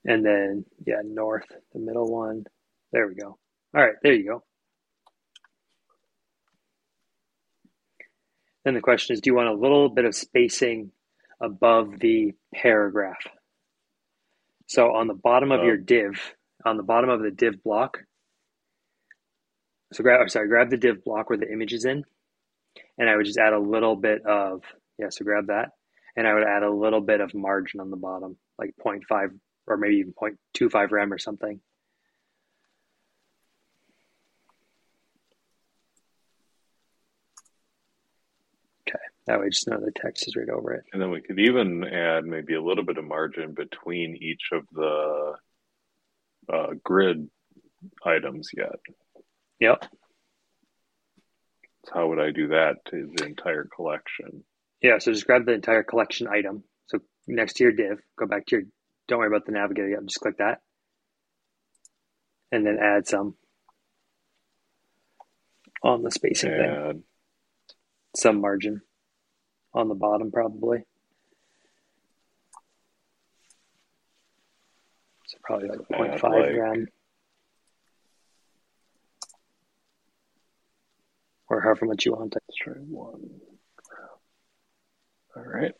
And 0.04 0.24
then, 0.24 0.64
yeah, 0.86 1.02
north, 1.04 1.46
the 1.72 1.80
middle 1.80 2.10
one. 2.10 2.44
There 2.92 3.06
we 3.08 3.14
go. 3.14 3.38
All 3.74 3.82
right, 3.82 3.96
there 4.02 4.12
you 4.14 4.24
go. 4.24 4.44
Then 8.64 8.74
the 8.74 8.80
question 8.80 9.14
is 9.14 9.20
do 9.20 9.30
you 9.30 9.34
want 9.34 9.48
a 9.48 9.54
little 9.54 9.88
bit 9.88 10.04
of 10.04 10.14
spacing 10.14 10.90
above 11.40 11.98
the 12.00 12.34
paragraph? 12.54 13.18
So 14.66 14.94
on 14.94 15.06
the 15.06 15.14
bottom 15.14 15.52
of 15.52 15.60
Oh. 15.60 15.64
your 15.64 15.76
div, 15.76 16.34
on 16.64 16.76
the 16.76 16.82
bottom 16.82 17.10
of 17.10 17.20
the 17.20 17.30
div 17.30 17.62
block, 17.62 17.98
so 19.92 20.02
grab, 20.02 20.20
or 20.20 20.28
sorry, 20.28 20.48
grab 20.48 20.70
the 20.70 20.76
div 20.76 21.04
block 21.04 21.30
where 21.30 21.38
the 21.38 21.50
image 21.50 21.72
is 21.72 21.84
in, 21.84 22.04
and 22.98 23.08
I 23.08 23.16
would 23.16 23.26
just 23.26 23.38
add 23.38 23.52
a 23.52 23.58
little 23.58 23.96
bit 23.96 24.24
of, 24.26 24.62
yeah, 24.98 25.10
so 25.10 25.24
grab 25.24 25.48
that, 25.48 25.70
and 26.16 26.26
I 26.26 26.34
would 26.34 26.44
add 26.44 26.62
a 26.62 26.70
little 26.70 27.00
bit 27.00 27.20
of 27.20 27.34
margin 27.34 27.80
on 27.80 27.90
the 27.90 27.96
bottom, 27.96 28.36
like 28.58 28.74
0.5 28.84 29.38
or 29.66 29.76
maybe 29.76 29.96
even 29.96 30.14
0.25 30.14 30.90
rem 30.90 31.12
or 31.12 31.18
something. 31.18 31.60
Okay. 38.88 38.98
That 39.26 39.40
way, 39.40 39.48
just 39.50 39.66
of 39.68 39.80
the 39.80 39.90
text 39.90 40.28
is 40.28 40.36
right 40.36 40.48
over 40.48 40.72
it. 40.72 40.84
And 40.92 41.02
then 41.02 41.10
we 41.10 41.20
could 41.20 41.40
even 41.40 41.84
add 41.84 42.24
maybe 42.24 42.54
a 42.54 42.62
little 42.62 42.84
bit 42.84 42.98
of 42.98 43.04
margin 43.04 43.54
between 43.54 44.16
each 44.16 44.50
of 44.52 44.64
the 44.72 45.34
uh, 46.52 46.74
grid 46.82 47.28
items 48.04 48.50
yet. 48.56 48.78
Yep. 49.60 49.84
So 51.84 51.92
how 51.94 52.08
would 52.08 52.18
I 52.18 52.30
do 52.30 52.48
that 52.48 52.76
to 52.90 53.12
the 53.14 53.24
entire 53.24 53.64
collection? 53.64 54.44
Yeah, 54.82 54.98
so 54.98 55.12
just 55.12 55.26
grab 55.26 55.46
the 55.46 55.52
entire 55.52 55.82
collection 55.82 56.28
item. 56.28 56.64
So 56.86 56.98
next 57.26 57.54
to 57.54 57.64
your 57.64 57.72
div, 57.72 57.98
go 58.18 58.26
back 58.26 58.46
to 58.46 58.56
your, 58.56 58.64
don't 59.08 59.18
worry 59.18 59.28
about 59.28 59.46
the 59.46 59.52
navigator 59.52 59.88
yet, 59.88 60.04
just 60.06 60.20
click 60.20 60.38
that. 60.38 60.60
And 62.52 62.66
then 62.66 62.78
add 62.80 63.06
some 63.06 63.36
on 65.82 66.02
the 66.02 66.10
spacing 66.10 66.50
thing. 66.50 67.02
Some 68.16 68.40
margin 68.40 68.82
on 69.74 69.88
the 69.88 69.94
bottom, 69.94 70.30
probably. 70.32 70.84
Probably 75.46 75.68
like 75.68 75.78
Add 75.92 76.20
0.5 76.20 76.22
like- 76.22 76.54
gram. 76.54 76.86
Or 81.48 81.60
however 81.60 81.86
much 81.86 82.04
you 82.04 82.12
want 82.12 82.34
it. 82.34 82.42
let's 82.48 82.56
try 82.58 82.72
one. 82.74 83.30
All 85.36 85.44
right. 85.44 85.72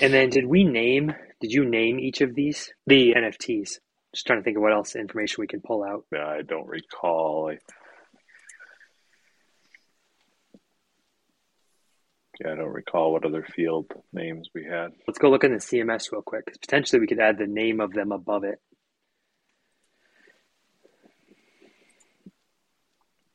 And 0.00 0.12
then 0.12 0.28
did 0.28 0.46
we 0.46 0.62
name, 0.64 1.14
did 1.40 1.52
you 1.52 1.64
name 1.64 1.98
each 1.98 2.20
of 2.20 2.34
these? 2.34 2.70
The 2.86 3.14
NFTs. 3.14 3.78
Just 4.14 4.26
trying 4.26 4.40
to 4.40 4.42
think 4.42 4.58
of 4.58 4.62
what 4.62 4.72
else 4.72 4.94
information 4.94 5.40
we 5.40 5.46
can 5.46 5.60
pull 5.62 5.82
out. 5.82 6.04
Yeah, 6.12 6.26
I 6.26 6.42
don't 6.42 6.66
recall. 6.66 7.50
I, 7.50 7.58
yeah, 12.40 12.52
I 12.52 12.56
don't 12.56 12.72
recall 12.72 13.12
what 13.12 13.24
other 13.24 13.42
field 13.42 13.92
names 14.12 14.48
we 14.54 14.64
had. 14.64 14.92
Let's 15.06 15.18
go 15.18 15.30
look 15.30 15.44
in 15.44 15.52
the 15.52 15.58
CMS 15.58 16.12
real 16.12 16.22
quick 16.22 16.44
potentially 16.60 17.00
we 17.00 17.06
could 17.06 17.20
add 17.20 17.38
the 17.38 17.46
name 17.46 17.80
of 17.80 17.92
them 17.92 18.12
above 18.12 18.44
it. 18.44 18.60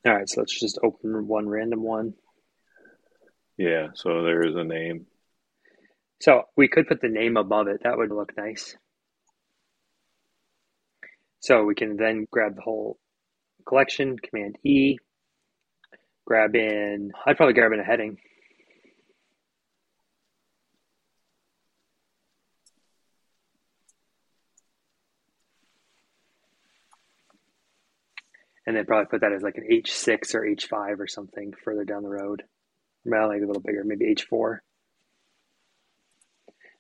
All 0.05 0.13
right, 0.13 0.27
so 0.27 0.41
let's 0.41 0.59
just 0.59 0.79
open 0.83 1.27
one 1.27 1.47
random 1.47 1.83
one. 1.83 2.15
Yeah, 3.57 3.89
so 3.93 4.23
there 4.23 4.41
is 4.41 4.55
a 4.55 4.63
name. 4.63 5.05
So 6.21 6.43
we 6.57 6.67
could 6.67 6.87
put 6.87 7.01
the 7.01 7.09
name 7.09 7.37
above 7.37 7.67
it. 7.67 7.81
That 7.83 7.97
would 7.97 8.09
look 8.09 8.35
nice. 8.35 8.75
So 11.39 11.63
we 11.63 11.75
can 11.75 11.97
then 11.97 12.27
grab 12.31 12.55
the 12.55 12.61
whole 12.61 12.99
collection, 13.67 14.17
Command 14.17 14.57
E, 14.63 14.97
grab 16.25 16.55
in, 16.55 17.11
I'd 17.25 17.37
probably 17.37 17.53
grab 17.53 17.71
in 17.71 17.79
a 17.79 17.83
heading. 17.83 18.17
And 28.67 28.75
then 28.75 28.85
probably 28.85 29.07
put 29.07 29.21
that 29.21 29.33
as 29.33 29.41
like 29.41 29.57
an 29.57 29.67
H6 29.71 30.35
or 30.35 30.41
H5 30.41 30.99
or 30.99 31.07
something 31.07 31.53
further 31.63 31.83
down 31.83 32.03
the 32.03 32.09
road. 32.09 32.43
Well, 33.03 33.29
maybe 33.29 33.43
a 33.43 33.47
little 33.47 33.61
bigger, 33.61 33.83
maybe 33.83 34.13
H4. 34.13 34.59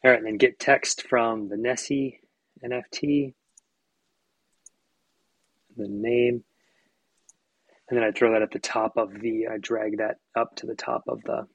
All 0.03 0.09
right, 0.09 0.17
and 0.17 0.25
then 0.25 0.37
get 0.37 0.59
text 0.59 1.07
from 1.07 1.49
the 1.49 1.57
Nessie 1.57 2.19
NFT, 2.63 3.33
the 5.77 5.87
name, 5.87 6.43
and 7.91 7.99
then 7.99 8.07
I 8.07 8.11
throw 8.11 8.31
that 8.31 8.41
at 8.41 8.51
the 8.51 8.59
top 8.59 8.95
of 8.95 9.19
the, 9.19 9.47
I 9.47 9.57
drag 9.57 9.97
that 9.97 10.15
up 10.33 10.55
to 10.57 10.65
the 10.65 10.75
top 10.75 11.03
of 11.09 11.21
the 11.23 11.45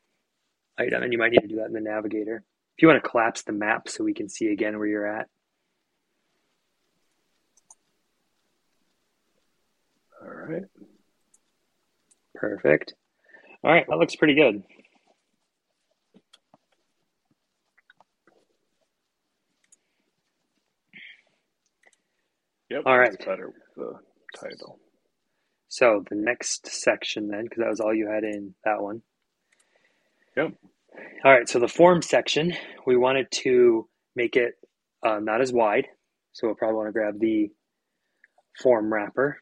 item, 0.79 1.03
and 1.03 1.11
you 1.11 1.19
might 1.19 1.33
need 1.33 1.41
to 1.41 1.49
do 1.49 1.57
that 1.57 1.67
in 1.69 1.73
the 1.73 1.81
navigator. 1.81 2.45
If 2.77 2.83
you 2.83 2.89
want 2.89 3.03
to 3.03 3.09
collapse 3.09 3.43
the 3.43 3.53
map 3.53 3.89
so 3.89 4.05
we 4.05 4.13
can 4.13 4.29
see 4.29 4.49
again 4.49 4.79
where 4.79 4.87
you're 4.87 5.07
at, 5.07 5.29
All 10.27 10.33
right. 10.33 10.63
perfect. 12.35 12.95
All 13.63 13.73
right, 13.73 13.87
that 13.89 13.97
looks 13.97 14.17
pretty 14.17 14.35
good. 14.35 14.63
Yep. 22.71 22.83
All 22.85 22.99
right. 22.99 23.17
better 23.25 23.47
with 23.47 23.57
the 23.77 23.93
title. 24.39 24.81
So 25.69 26.05
the 26.09 26.17
next 26.17 26.67
section 26.67 27.29
then, 27.29 27.45
because 27.45 27.59
that 27.59 27.71
was 27.71 27.81
all 27.81 27.95
you 27.95 28.09
had 28.09 28.25
in 28.25 28.55
that 28.65 28.83
one. 28.83 29.03
Yep. 30.37 30.53
All 31.25 31.33
right, 31.33 31.49
so 31.49 31.59
the 31.59 31.69
form 31.69 32.03
section, 32.03 32.55
we 32.87 32.97
wanted 32.97 33.31
to 33.43 33.89
make 34.17 34.37
it 34.37 34.55
uh, 35.05 35.19
not 35.21 35.41
as 35.41 35.53
wide. 35.53 35.87
So 36.33 36.47
we'll 36.47 36.57
probably 36.57 36.77
want 36.77 36.89
to 36.89 36.93
grab 36.93 37.21
the 37.21 37.51
form 38.63 38.93
wrapper. 38.93 39.41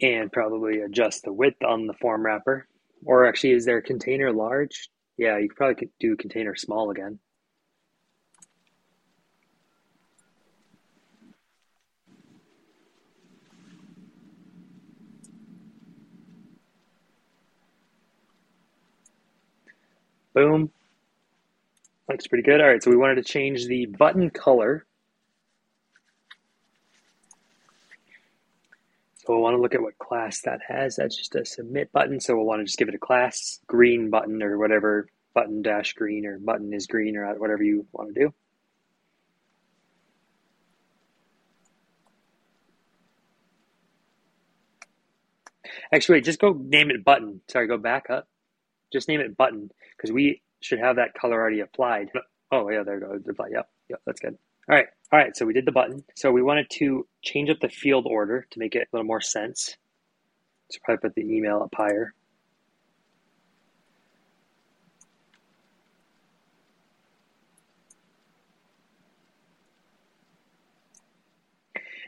And 0.00 0.30
probably 0.30 0.80
adjust 0.80 1.22
the 1.24 1.32
width 1.32 1.62
on 1.62 1.86
the 1.86 1.94
form 1.94 2.26
wrapper. 2.26 2.66
Or 3.06 3.26
actually, 3.26 3.52
is 3.52 3.64
there 3.64 3.80
container 3.80 4.32
large? 4.32 4.88
Yeah, 5.16 5.38
you 5.38 5.48
probably 5.54 5.76
could 5.76 5.90
do 6.00 6.16
container 6.16 6.56
small 6.56 6.90
again. 6.90 7.18
Boom. 20.34 20.70
Looks 22.08 22.26
pretty 22.26 22.42
good. 22.42 22.60
All 22.60 22.66
right, 22.66 22.82
so 22.82 22.90
we 22.90 22.96
wanted 22.96 23.14
to 23.16 23.22
change 23.22 23.66
the 23.66 23.86
button 23.86 24.30
color. 24.30 24.84
So 29.26 29.32
we'll 29.32 29.42
want 29.42 29.56
to 29.56 29.60
look 29.60 29.74
at 29.74 29.80
what 29.80 29.98
class 29.98 30.42
that 30.42 30.60
has. 30.68 30.96
That's 30.96 31.16
just 31.16 31.34
a 31.34 31.46
submit 31.46 31.90
button. 31.92 32.20
So 32.20 32.36
we'll 32.36 32.44
want 32.44 32.60
to 32.60 32.64
just 32.64 32.78
give 32.78 32.88
it 32.88 32.94
a 32.94 32.98
class 32.98 33.60
green 33.66 34.10
button 34.10 34.42
or 34.42 34.58
whatever 34.58 35.08
button 35.32 35.62
dash 35.62 35.94
green 35.94 36.26
or 36.26 36.38
button 36.38 36.72
is 36.74 36.86
green 36.86 37.16
or 37.16 37.34
whatever 37.38 37.62
you 37.62 37.86
want 37.92 38.14
to 38.14 38.20
do. 38.20 38.34
Actually, 45.92 46.18
wait, 46.18 46.24
just 46.24 46.40
go 46.40 46.52
name 46.52 46.90
it 46.90 47.04
button. 47.04 47.40
Sorry, 47.48 47.66
go 47.66 47.78
back 47.78 48.10
up. 48.10 48.28
Just 48.92 49.08
name 49.08 49.20
it 49.20 49.36
button 49.36 49.70
because 49.96 50.12
we 50.12 50.42
should 50.60 50.80
have 50.80 50.96
that 50.96 51.14
color 51.14 51.40
already 51.40 51.60
applied. 51.60 52.10
Oh, 52.52 52.68
yeah, 52.68 52.82
there 52.82 52.98
it 52.98 53.00
goes. 53.00 53.22
Yep, 53.26 53.68
yep, 53.88 54.00
that's 54.04 54.20
good. 54.20 54.36
All 54.68 54.74
right, 54.74 54.86
all 55.12 55.18
right. 55.18 55.36
So 55.36 55.44
we 55.44 55.52
did 55.52 55.66
the 55.66 55.72
button. 55.72 56.04
So 56.16 56.32
we 56.32 56.42
wanted 56.42 56.70
to 56.78 57.06
change 57.22 57.50
up 57.50 57.60
the 57.60 57.68
field 57.68 58.06
order 58.08 58.46
to 58.50 58.58
make 58.58 58.74
it 58.74 58.88
a 58.92 58.96
little 58.96 59.06
more 59.06 59.20
sense. 59.20 59.76
So 60.70 60.78
probably 60.84 61.08
put 61.08 61.14
the 61.14 61.22
email 61.22 61.62
up 61.62 61.74
higher. 61.74 62.14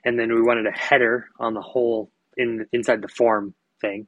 And 0.05 0.19
then 0.19 0.33
we 0.33 0.41
wanted 0.41 0.67
a 0.67 0.71
header 0.71 1.29
on 1.39 1.53
the 1.53 1.61
whole 1.61 2.11
in 2.37 2.67
inside 2.73 3.03
the 3.03 3.09
form 3.09 3.55
thing. 3.81 4.07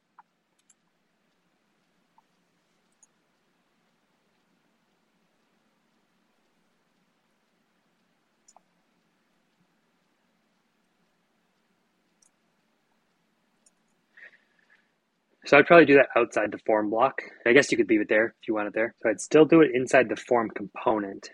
So 15.48 15.56
I'd 15.56 15.66
probably 15.66 15.86
do 15.86 15.94
that 15.94 16.10
outside 16.14 16.52
the 16.52 16.58
form 16.58 16.90
block. 16.90 17.22
I 17.46 17.54
guess 17.54 17.72
you 17.72 17.78
could 17.78 17.88
leave 17.88 18.02
it 18.02 18.10
there 18.10 18.34
if 18.38 18.46
you 18.46 18.52
want 18.52 18.68
it 18.68 18.74
there. 18.74 18.94
So 19.00 19.08
I'd 19.08 19.18
still 19.18 19.46
do 19.46 19.62
it 19.62 19.70
inside 19.72 20.10
the 20.10 20.14
form 20.14 20.50
component, 20.50 21.30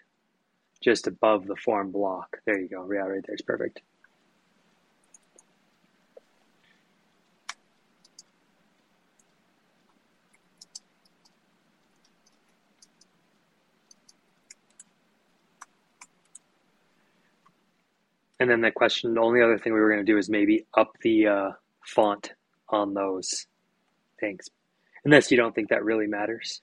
just 0.81 1.09
above 1.09 1.49
the 1.49 1.57
form 1.57 1.91
block. 1.91 2.37
There 2.47 2.57
you 2.57 2.69
go. 2.69 2.89
Yeah, 2.93 3.01
right 3.01 3.25
there 3.27 3.35
is 3.35 3.43
perfect. 3.43 3.81
And 18.39 18.49
then 18.49 18.61
the 18.61 18.71
question, 18.71 19.15
the 19.15 19.21
only 19.21 19.43
other 19.43 19.59
thing 19.59 19.73
we 19.73 19.81
were 19.81 19.91
going 19.91 20.07
to 20.07 20.13
do 20.13 20.19
is 20.19 20.31
maybe 20.31 20.67
up 20.73 20.93
the 21.03 21.27
uh, 21.27 21.51
font 21.85 22.33
on 22.69 22.95
those 22.95 23.47
things, 24.25 24.49
unless 25.05 25.31
you 25.31 25.37
don't 25.37 25.55
think 25.55 25.69
that 25.69 25.85
really 25.85 26.07
matters. 26.07 26.63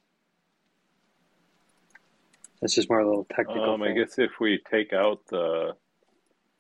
That's 2.59 2.75
just 2.75 2.89
more 2.89 2.99
a 2.99 3.07
little 3.07 3.27
technical. 3.35 3.73
Um, 3.73 3.83
I 3.83 3.91
guess 3.91 4.19
if 4.19 4.39
we 4.39 4.61
take 4.69 4.93
out 4.93 5.21
the 5.27 5.75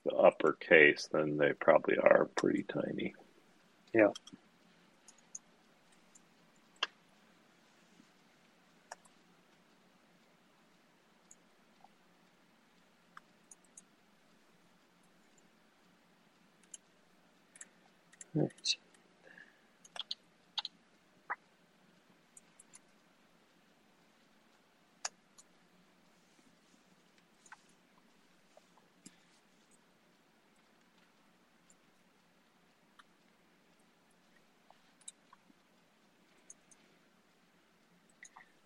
the 0.03 0.15
uppercase, 0.15 1.07
then 1.11 1.37
they 1.37 1.53
probably 1.53 1.95
are 1.97 2.25
pretty 2.35 2.63
tiny. 2.63 3.13
Yeah. 3.93 4.07
Right. 18.33 18.75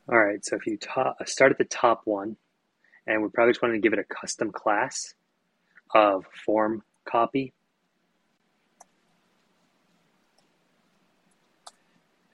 All 0.08 0.20
right, 0.20 0.46
so 0.46 0.56
if 0.56 0.68
you 0.68 0.78
top, 0.78 1.18
start 1.28 1.52
at 1.52 1.58
the 1.58 1.65
top 1.65 2.02
one, 2.06 2.38
and 3.08 3.24
we 3.24 3.30
probably 3.30 3.54
just 3.54 3.63
want 3.63 3.74
to 3.74 3.80
give 3.80 3.91
it 3.91 3.98
a 3.98 4.04
custom 4.04 4.52
class 4.52 5.15
of 5.96 6.26
form 6.46 6.84
copy. 7.06 7.54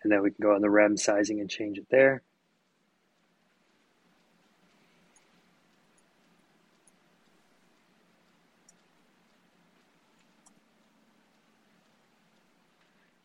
And 0.04 0.12
then 0.12 0.22
we 0.22 0.32
can 0.32 0.42
go 0.42 0.54
on 0.54 0.62
the 0.62 0.70
rem 0.70 0.98
sizing 0.98 1.40
and 1.40 1.50
change 1.50 1.78
it 1.78 1.86
there. 1.90 2.24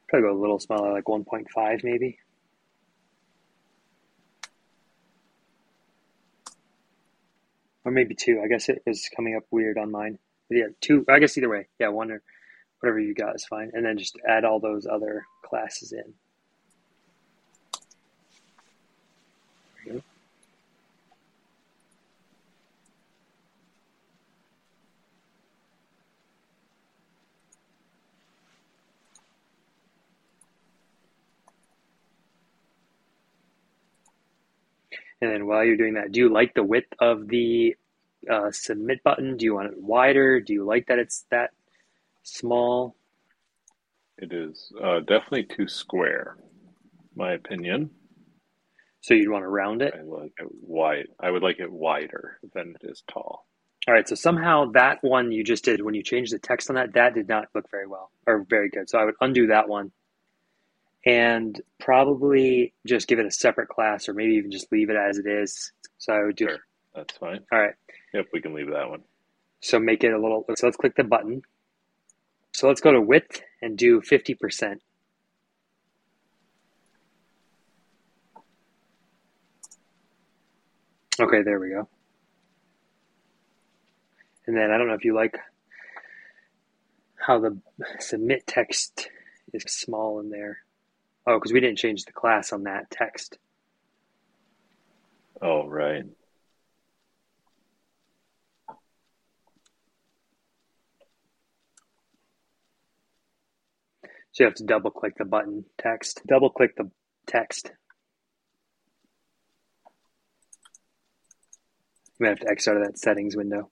Probably 0.09 0.29
go 0.29 0.37
a 0.37 0.39
little 0.39 0.61
smaller, 0.61 0.93
like 0.93 1.05
1.5 1.05 1.83
maybe. 1.83 2.19
Or 7.87 7.93
maybe 7.93 8.15
two. 8.15 8.43
I 8.45 8.49
guess 8.49 8.69
it 8.69 8.83
was 8.85 9.09
coming 9.15 9.37
up 9.37 9.45
weird 9.51 9.79
on 9.79 9.93
mine. 9.93 10.19
But 10.51 10.59
yeah, 10.59 10.67
two. 10.81 11.05
I 11.09 11.21
guess 11.21 11.39
either 11.39 11.49
way, 11.49 11.69
yeah, 11.79 11.89
one 11.89 12.11
or 12.11 12.21
whatever 12.81 12.99
you 12.99 13.15
got 13.15 13.37
is 13.37 13.47
fine. 13.47 13.71
And 13.73 13.87
then 13.87 13.97
just 13.97 14.19
add 14.29 14.45
all 14.45 14.61
those 14.61 14.87
other 14.87 15.25
classes 15.45 15.93
in. 15.93 16.15
And 35.21 35.31
then 35.31 35.47
while 35.47 35.65
you're 35.65 35.77
doing 35.77 35.95
that, 35.95 36.13
do 36.13 36.21
you 36.21 36.29
like 36.29 36.55
the 36.55 36.63
width 36.63 36.93
of 37.01 37.29
the 37.29 37.77
uh, 38.31 38.51
submit 38.51 39.03
button? 39.03 39.37
Do 39.37 39.45
you 39.45 39.55
want 39.55 39.73
it 39.73 39.81
wider? 39.81 40.41
Do 40.41 40.53
you 40.53 40.65
like 40.65 40.87
that 40.89 40.99
it's 40.99 41.25
that 41.31 41.51
small? 42.23 42.97
It 44.19 44.33
is 44.33 44.73
uh, 44.83 45.01
definitely 45.01 45.45
too 45.45 45.69
square, 45.69 46.37
my 47.15 47.33
opinion. 47.33 47.91
So 49.01 49.15
you'd 49.15 49.31
want 49.31 49.45
to 49.45 49.49
round 49.49 49.83
it? 49.83 49.95
I 49.97 50.03
like 50.03 50.33
it 50.39 50.49
wide. 50.63 51.07
I 51.21 51.31
would 51.31 51.43
like 51.43 51.61
it 51.61 51.71
wider 51.71 52.39
than 52.55 52.75
it 52.81 52.91
is 52.91 53.03
tall. 53.11 53.47
All 53.87 53.95
right, 53.95 54.09
so 54.09 54.17
somehow 54.17 54.73
that 54.73 54.99
one 55.03 55.31
you 55.31 55.45
just 55.45 55.65
did 55.65 55.81
when 55.81 55.95
you 55.95 56.03
changed 56.03 56.33
the 56.33 56.41
text 56.41 56.71
on 56.71 56.75
that, 56.75 56.95
that 56.95 57.15
did 57.15 57.29
not 57.29 57.47
look 57.55 57.71
very 57.71 57.87
well 57.87 58.11
or 58.27 58.45
very 58.51 58.69
good. 58.69 58.91
So 58.91 58.99
I 58.99 59.05
would 59.05 59.15
undo 59.21 59.47
that 59.47 59.69
one 59.69 59.93
and 61.07 61.61
probably 61.79 62.75
just 62.85 63.07
give 63.07 63.21
it 63.21 63.27
a 63.27 63.31
separate 63.31 63.69
class 63.69 64.09
or 64.09 64.15
maybe 64.15 64.35
even 64.35 64.51
just 64.51 64.71
leave 64.73 64.91
it 64.91 64.97
as 64.97 65.19
it 65.19 65.27
is. 65.27 65.73
So 65.99 66.13
I 66.13 66.25
would 66.25 66.37
do. 66.37 66.49
Sure, 66.49 66.59
that's 66.95 67.17
fine. 67.17 67.41
All 67.53 67.61
right. 67.61 67.75
Yep, 68.13 68.27
we 68.33 68.41
can 68.41 68.53
leave 68.53 68.71
that 68.71 68.91
one. 68.91 69.03
So 69.61 69.79
make 69.79 70.03
it 70.05 70.13
a 70.13 70.21
little. 70.21 70.45
So 70.57 70.67
let's 70.67 70.77
click 70.77 70.97
the 70.97 71.05
button. 71.05 71.43
So 72.53 72.67
let's 72.69 72.81
go 72.81 72.91
to 72.93 73.01
width 73.01 73.41
and 73.63 73.79
do 73.79 74.01
50%. 74.01 74.77
Okay, 81.19 81.43
there 81.43 81.59
we 81.59 81.71
go. 81.71 81.89
And 84.47 84.57
then 84.57 84.71
I 84.71 84.77
don't 84.77 84.87
know 84.87 84.95
if 84.95 85.05
you 85.05 85.15
like 85.15 85.39
how 87.17 87.39
the 87.39 87.59
submit 87.99 88.47
text 88.47 89.09
is 89.53 89.65
small 89.67 90.21
in 90.21 90.31
there. 90.31 90.59
Oh, 91.27 91.39
because 91.39 91.53
we 91.53 91.61
didn't 91.61 91.79
change 91.79 92.05
the 92.05 92.13
class 92.13 92.53
on 92.53 92.65
that 92.65 92.91
text. 92.91 93.39
Oh, 95.43 95.67
right. 95.67 96.05
So 104.33 104.45
you 104.45 104.45
have 104.45 104.55
to 104.57 104.65
double 104.65 104.91
click 104.91 105.15
the 105.17 105.25
button 105.25 105.65
text. 105.79 106.21
Double 106.29 106.51
click 106.51 106.77
the 106.77 106.91
text. 107.27 107.73
We 112.21 112.29
have 112.29 112.39
to 112.41 112.49
X 112.49 112.69
out 112.69 112.77
of 112.77 112.85
that 112.85 112.99
settings 112.99 113.37
window. 113.37 113.71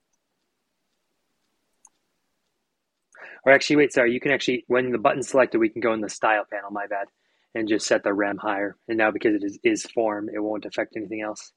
Or 3.45 3.51
actually, 3.51 3.77
wait, 3.77 3.93
sorry, 3.93 4.11
you 4.11 4.19
can 4.19 4.31
actually, 4.31 4.65
when 4.67 4.91
the 4.91 4.97
button's 4.97 5.29
selected, 5.29 5.59
we 5.59 5.69
can 5.69 5.81
go 5.81 5.93
in 5.93 6.01
the 6.01 6.09
style 6.09 6.45
panel, 6.51 6.71
my 6.71 6.87
bad 6.87 7.07
and 7.55 7.69
just 7.69 7.87
set 7.87 8.03
the 8.03 8.13
rem 8.13 8.37
higher. 8.37 8.75
And 8.87 8.97
now 8.97 9.11
because 9.11 9.35
it 9.35 9.43
is, 9.43 9.57
is 9.63 9.83
form, 9.85 10.29
it 10.31 10.39
won't 10.39 10.65
affect 10.65 10.95
anything 10.97 11.21
else. 11.21 11.53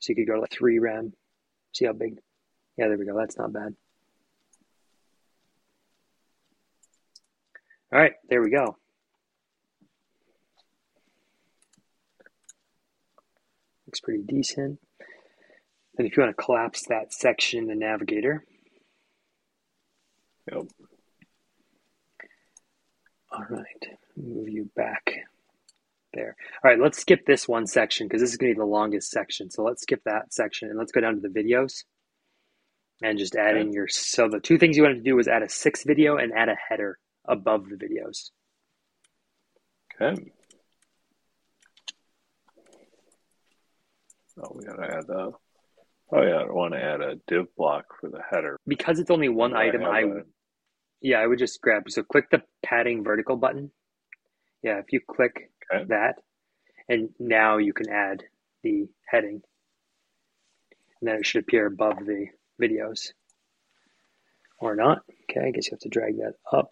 So 0.00 0.10
you 0.10 0.16
could 0.16 0.26
go 0.26 0.34
to 0.34 0.40
like 0.40 0.50
three 0.50 0.78
rem. 0.78 1.12
See 1.72 1.84
how 1.84 1.92
big? 1.92 2.18
Yeah, 2.78 2.88
there 2.88 2.96
we 2.96 3.04
go. 3.04 3.16
That's 3.16 3.36
not 3.36 3.52
bad. 3.52 3.74
All 7.92 8.00
right, 8.00 8.12
there 8.28 8.42
we 8.42 8.50
go. 8.50 8.76
Looks 13.86 14.00
pretty 14.00 14.22
decent. 14.22 14.78
And 15.96 16.06
if 16.06 16.16
you 16.16 16.22
want 16.22 16.36
to 16.36 16.42
collapse 16.42 16.86
that 16.88 17.12
section 17.12 17.60
in 17.60 17.66
the 17.66 17.74
navigator. 17.74 18.44
Yep. 20.50 20.66
All 23.38 23.46
right 23.56 23.98
move 24.22 24.48
you 24.48 24.70
back 24.76 25.12
there. 26.14 26.36
All 26.64 26.70
right, 26.70 26.80
let's 26.80 26.98
skip 26.98 27.26
this 27.26 27.46
one 27.46 27.66
section 27.66 28.06
because 28.06 28.20
this 28.20 28.30
is 28.30 28.36
going 28.36 28.52
to 28.52 28.56
be 28.56 28.60
the 28.60 28.66
longest 28.66 29.10
section. 29.10 29.50
So 29.50 29.62
let's 29.62 29.82
skip 29.82 30.02
that 30.04 30.32
section 30.32 30.68
and 30.68 30.78
let's 30.78 30.92
go 30.92 31.00
down 31.00 31.14
to 31.14 31.20
the 31.20 31.28
videos 31.28 31.84
and 33.02 33.18
just 33.18 33.36
add 33.36 33.56
okay. 33.56 33.60
in 33.60 33.72
your. 33.72 33.88
So 33.88 34.28
the 34.28 34.40
two 34.40 34.58
things 34.58 34.76
you 34.76 34.82
wanted 34.82 34.96
to 34.96 35.02
do 35.02 35.16
was 35.16 35.28
add 35.28 35.42
a 35.42 35.48
six 35.48 35.84
video 35.84 36.16
and 36.16 36.32
add 36.32 36.48
a 36.48 36.56
header 36.68 36.98
above 37.26 37.66
the 37.68 37.76
videos. 37.76 38.30
Okay. 40.00 40.30
Oh, 44.42 44.52
we 44.54 44.64
gotta 44.64 44.96
add 44.96 45.06
the. 45.06 45.32
Oh 46.10 46.22
yeah, 46.22 46.36
I 46.36 46.44
want 46.44 46.72
to 46.72 46.82
add 46.82 47.00
a 47.02 47.16
div 47.26 47.54
block 47.56 47.84
for 48.00 48.08
the 48.08 48.20
header 48.30 48.58
because 48.66 48.98
it's 48.98 49.10
only 49.10 49.28
one 49.28 49.54
item. 49.54 49.84
I, 49.84 50.00
I 50.00 50.04
yeah, 51.00 51.18
I 51.18 51.26
would 51.26 51.38
just 51.38 51.60
grab. 51.60 51.90
So 51.90 52.02
click 52.02 52.30
the 52.30 52.42
padding 52.62 53.04
vertical 53.04 53.36
button 53.36 53.70
yeah, 54.62 54.78
if 54.78 54.92
you 54.92 55.00
click 55.00 55.50
okay. 55.72 55.84
that, 55.88 56.16
and 56.88 57.10
now 57.18 57.58
you 57.58 57.72
can 57.72 57.88
add 57.88 58.24
the 58.62 58.88
heading. 59.06 59.42
And 61.00 61.08
then 61.08 61.16
it 61.16 61.26
should 61.26 61.42
appear 61.42 61.66
above 61.66 61.98
the 62.04 62.26
videos. 62.60 63.12
Or 64.60 64.74
not. 64.74 65.02
Okay, 65.30 65.46
I 65.46 65.50
guess 65.52 65.66
you 65.66 65.74
have 65.74 65.80
to 65.80 65.88
drag 65.88 66.16
that 66.16 66.34
up. 66.52 66.70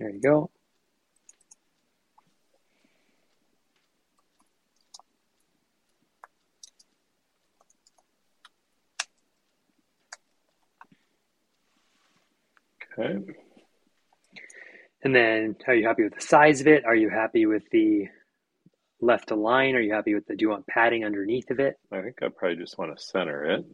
There 0.00 0.10
you 0.10 0.20
go. 0.20 0.50
Okay. 13.00 13.32
And 15.02 15.14
then, 15.14 15.56
are 15.66 15.74
you 15.74 15.86
happy 15.86 16.04
with 16.04 16.14
the 16.14 16.20
size 16.20 16.60
of 16.60 16.66
it? 16.66 16.84
Are 16.84 16.94
you 16.94 17.08
happy 17.08 17.46
with 17.46 17.62
the 17.70 18.08
left 19.00 19.30
align? 19.30 19.74
Are 19.74 19.80
you 19.80 19.94
happy 19.94 20.14
with 20.14 20.26
the, 20.26 20.36
do 20.36 20.42
you 20.42 20.50
want 20.50 20.66
padding 20.66 21.04
underneath 21.04 21.50
of 21.50 21.58
it? 21.58 21.78
I 21.90 22.02
think 22.02 22.18
I 22.22 22.28
probably 22.28 22.56
just 22.56 22.76
want 22.78 22.96
to 22.96 23.02
center 23.02 23.44
it. 23.44 23.64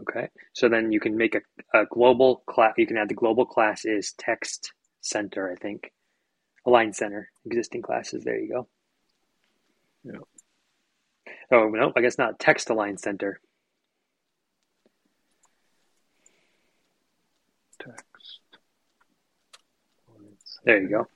Okay. 0.00 0.28
So 0.52 0.68
then 0.68 0.92
you 0.92 1.00
can 1.00 1.16
make 1.16 1.34
a, 1.34 1.40
a 1.76 1.86
global 1.86 2.44
class, 2.48 2.74
you 2.78 2.86
can 2.86 2.96
add 2.96 3.08
the 3.08 3.14
global 3.14 3.46
class 3.46 3.84
is 3.84 4.12
text 4.16 4.72
center, 5.00 5.50
I 5.50 5.56
think. 5.56 5.92
Align 6.66 6.92
center, 6.92 7.30
existing 7.44 7.82
classes. 7.82 8.24
There 8.24 8.38
you 8.38 8.48
go. 8.52 8.68
Yeah. 10.04 11.32
Oh, 11.50 11.68
no, 11.68 11.92
I 11.96 12.00
guess 12.00 12.16
not. 12.16 12.38
Text 12.38 12.70
align 12.70 12.96
center. 12.96 13.40
There 20.64 20.80
you 20.80 20.88
go. 20.88 21.06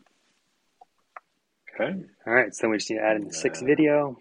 Okay. 1.74 1.94
All 2.26 2.34
right, 2.34 2.54
so 2.54 2.62
then 2.62 2.70
we 2.70 2.76
just 2.76 2.90
need 2.90 2.98
to 2.98 3.04
add 3.04 3.16
in 3.16 3.28
the 3.28 3.34
six 3.34 3.62
video. 3.62 4.18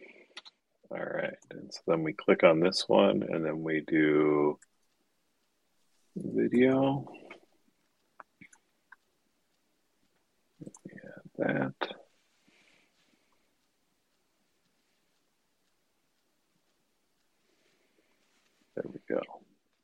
All 0.90 0.98
right. 0.98 1.34
And 1.52 1.74
so 1.74 1.82
then 1.88 2.04
we 2.04 2.14
click 2.14 2.44
on 2.44 2.62
this 2.62 2.86
one 2.88 3.24
and 3.24 3.44
then 3.44 3.62
we 3.62 3.84
do 3.86 4.58
video. 6.16 7.06
Add 10.96 11.74
that. 11.80 11.94
There 18.76 18.86
we 18.86 19.00
go. 19.10 19.22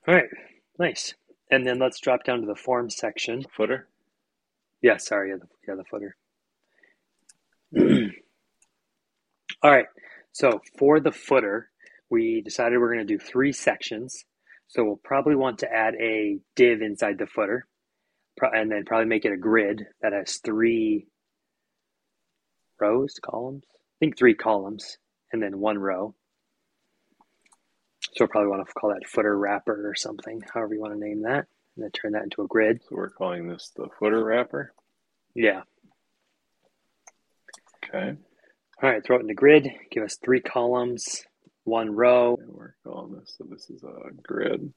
All 0.08 0.14
right, 0.14 0.30
nice. 0.80 1.16
And 1.52 1.68
then 1.68 1.80
let's 1.80 2.00
drop 2.00 2.24
down 2.24 2.42
to 2.42 2.48
the 2.48 2.56
form 2.56 2.90
section. 2.90 3.44
Footer. 3.52 3.88
Yeah, 4.84 4.98
sorry, 4.98 5.30
yeah, 5.32 5.38
the, 5.38 5.48
yeah, 5.68 5.76
the 5.76 5.86
footer. 5.90 6.16
All 9.64 9.72
right, 9.72 9.86
so 10.34 10.62
for 10.78 11.00
the 11.00 11.12
footer, 11.12 11.72
we 12.10 12.42
decided 12.42 12.78
we're 12.80 12.94
going 12.94 13.08
to 13.08 13.18
do 13.18 13.18
three 13.18 13.54
sections. 13.54 14.26
So 14.68 14.84
we'll 14.84 15.00
probably 15.04 15.36
want 15.36 15.60
to 15.60 15.72
add 15.74 15.96
a 15.96 16.40
div 16.56 16.82
inside 16.82 17.18
the 17.18 17.28
footer 17.28 17.66
and 18.42 18.72
then 18.72 18.86
probably 18.86 19.08
make 19.08 19.26
it 19.26 19.32
a 19.32 19.38
grid 19.38 19.86
that 20.02 20.14
has 20.14 20.38
three 20.38 21.08
rows, 22.80 23.16
columns. 23.24 23.64
I 23.72 23.96
think 24.00 24.18
three 24.18 24.36
columns 24.36 24.98
and 25.32 25.42
then 25.42 25.60
one 25.60 25.78
row. 25.80 26.14
So 28.02 28.10
we'll 28.22 28.28
probably 28.30 28.50
want 28.50 28.68
to 28.68 28.74
call 28.74 28.90
that 28.90 29.08
footer 29.08 29.38
wrapper 29.38 29.90
or 29.90 29.96
something, 29.96 30.42
however 30.54 30.74
you 30.74 30.82
want 30.82 30.94
to 30.94 31.00
name 31.00 31.22
that, 31.24 31.48
and 31.76 31.84
then 31.84 31.92
turn 31.92 32.14
that 32.14 32.24
into 32.24 32.42
a 32.42 32.48
grid. 32.48 32.82
So 32.84 32.96
we're 32.96 33.10
calling 33.10 33.48
this 33.48 33.72
the 33.76 33.88
footer 34.00 34.24
wrapper. 34.24 34.74
Yeah. 35.36 35.62
Okay. 37.86 38.16
All 38.82 38.90
right, 38.90 39.06
throw 39.06 39.18
it 39.18 39.22
in 39.22 39.28
the 39.28 39.34
grid. 39.34 39.70
Give 39.92 40.04
us 40.04 40.18
three 40.24 40.42
columns, 40.42 41.24
one 41.64 41.96
row. 41.96 42.38
And 42.40 42.52
we're 42.52 42.76
calling 42.84 43.14
this, 43.14 43.36
so 43.38 43.46
this 43.50 43.70
is 43.70 43.84
a 43.84 44.12
grid. 44.22 44.74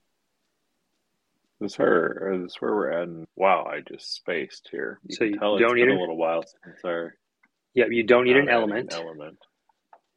This 1.61 1.79
where, 1.79 2.19
or 2.21 2.39
this 2.43 2.57
where 2.61 2.75
we're 2.75 2.93
adding. 2.93 3.27
Wow, 3.35 3.65
I 3.65 3.81
just 3.81 4.15
spaced 4.15 4.69
here. 4.71 5.01
You 5.09 5.17
so 5.17 5.25
you 5.25 5.39
don't 5.39 5.61
it's 5.61 5.73
need 5.75 5.89
a 5.89 5.99
little 5.99 6.19
while 6.19 6.43
since 6.43 6.85
our. 6.85 7.15
Yeah, 7.75 7.87
you 7.91 8.05
don't 8.05 8.25
need 8.25 8.37
an 8.37 8.49
element. 8.49 8.93
An 8.93 9.01
element. 9.01 9.39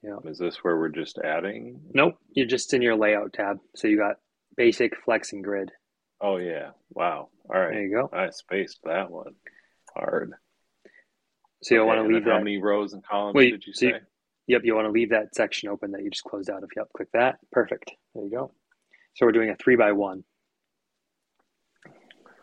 Yeah. 0.03 0.17
Is 0.25 0.37
this 0.37 0.57
where 0.61 0.77
we're 0.77 0.89
just 0.89 1.17
adding? 1.17 1.81
Nope, 1.93 2.15
you're 2.33 2.45
just 2.45 2.73
in 2.73 2.81
your 2.81 2.95
layout 2.95 3.33
tab. 3.33 3.59
So 3.75 3.87
you 3.87 3.97
got 3.97 4.17
basic, 4.55 4.93
flex, 5.03 5.33
and 5.33 5.43
grid. 5.43 5.71
Oh 6.21 6.37
yeah! 6.37 6.71
Wow. 6.91 7.29
All 7.49 7.59
right. 7.59 7.71
There 7.71 7.83
you 7.83 7.91
go. 7.91 8.09
I 8.11 8.29
spaced 8.31 8.79
that 8.83 9.09
one 9.09 9.35
hard. 9.95 10.33
So 11.61 11.75
you'll 11.75 11.87
want 11.87 12.01
to 12.01 12.13
leave 12.13 12.25
that. 12.25 12.31
How 12.31 12.37
many 12.37 12.61
rows 12.61 12.93
and 12.93 13.03
columns 13.03 13.35
Wait, 13.35 13.51
did 13.51 13.67
you 13.67 13.73
so 13.73 13.79
say? 13.79 13.87
You, 13.87 13.99
yep, 14.47 14.61
you 14.63 14.75
want 14.75 14.87
to 14.87 14.91
leave 14.91 15.09
that 15.09 15.35
section 15.35 15.69
open 15.69 15.91
that 15.91 16.03
you 16.03 16.09
just 16.09 16.23
closed 16.23 16.49
out 16.49 16.63
of. 16.63 16.69
Yep, 16.75 16.87
click 16.95 17.09
that. 17.13 17.39
Perfect. 17.51 17.91
There 18.15 18.23
you 18.23 18.31
go. 18.31 18.51
So 19.15 19.25
we're 19.25 19.33
doing 19.33 19.49
a 19.49 19.55
three 19.55 19.75
by 19.75 19.91
one. 19.91 20.23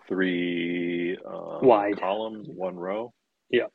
Three 0.08 1.16
um, 1.26 1.60
wide 1.62 1.98
columns, 1.98 2.46
one 2.48 2.76
row. 2.76 3.12
Yep. 3.50 3.72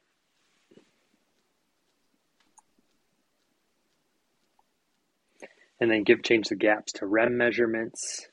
And 5.80 5.90
then 5.90 6.04
give 6.04 6.24
change 6.24 6.50
the 6.50 6.56
gaps 6.56 6.94
to 6.94 7.08
rem 7.08 7.38
measurements. 7.38 8.28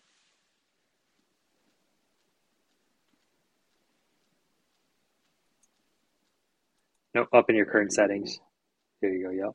No, 7.14 7.27
up 7.33 7.51
in 7.51 7.57
your 7.57 7.66
current 7.66 7.92
settings. 7.92 8.38
There 9.01 9.12
you 9.12 9.25
go, 9.25 9.31
yep. 9.31 9.55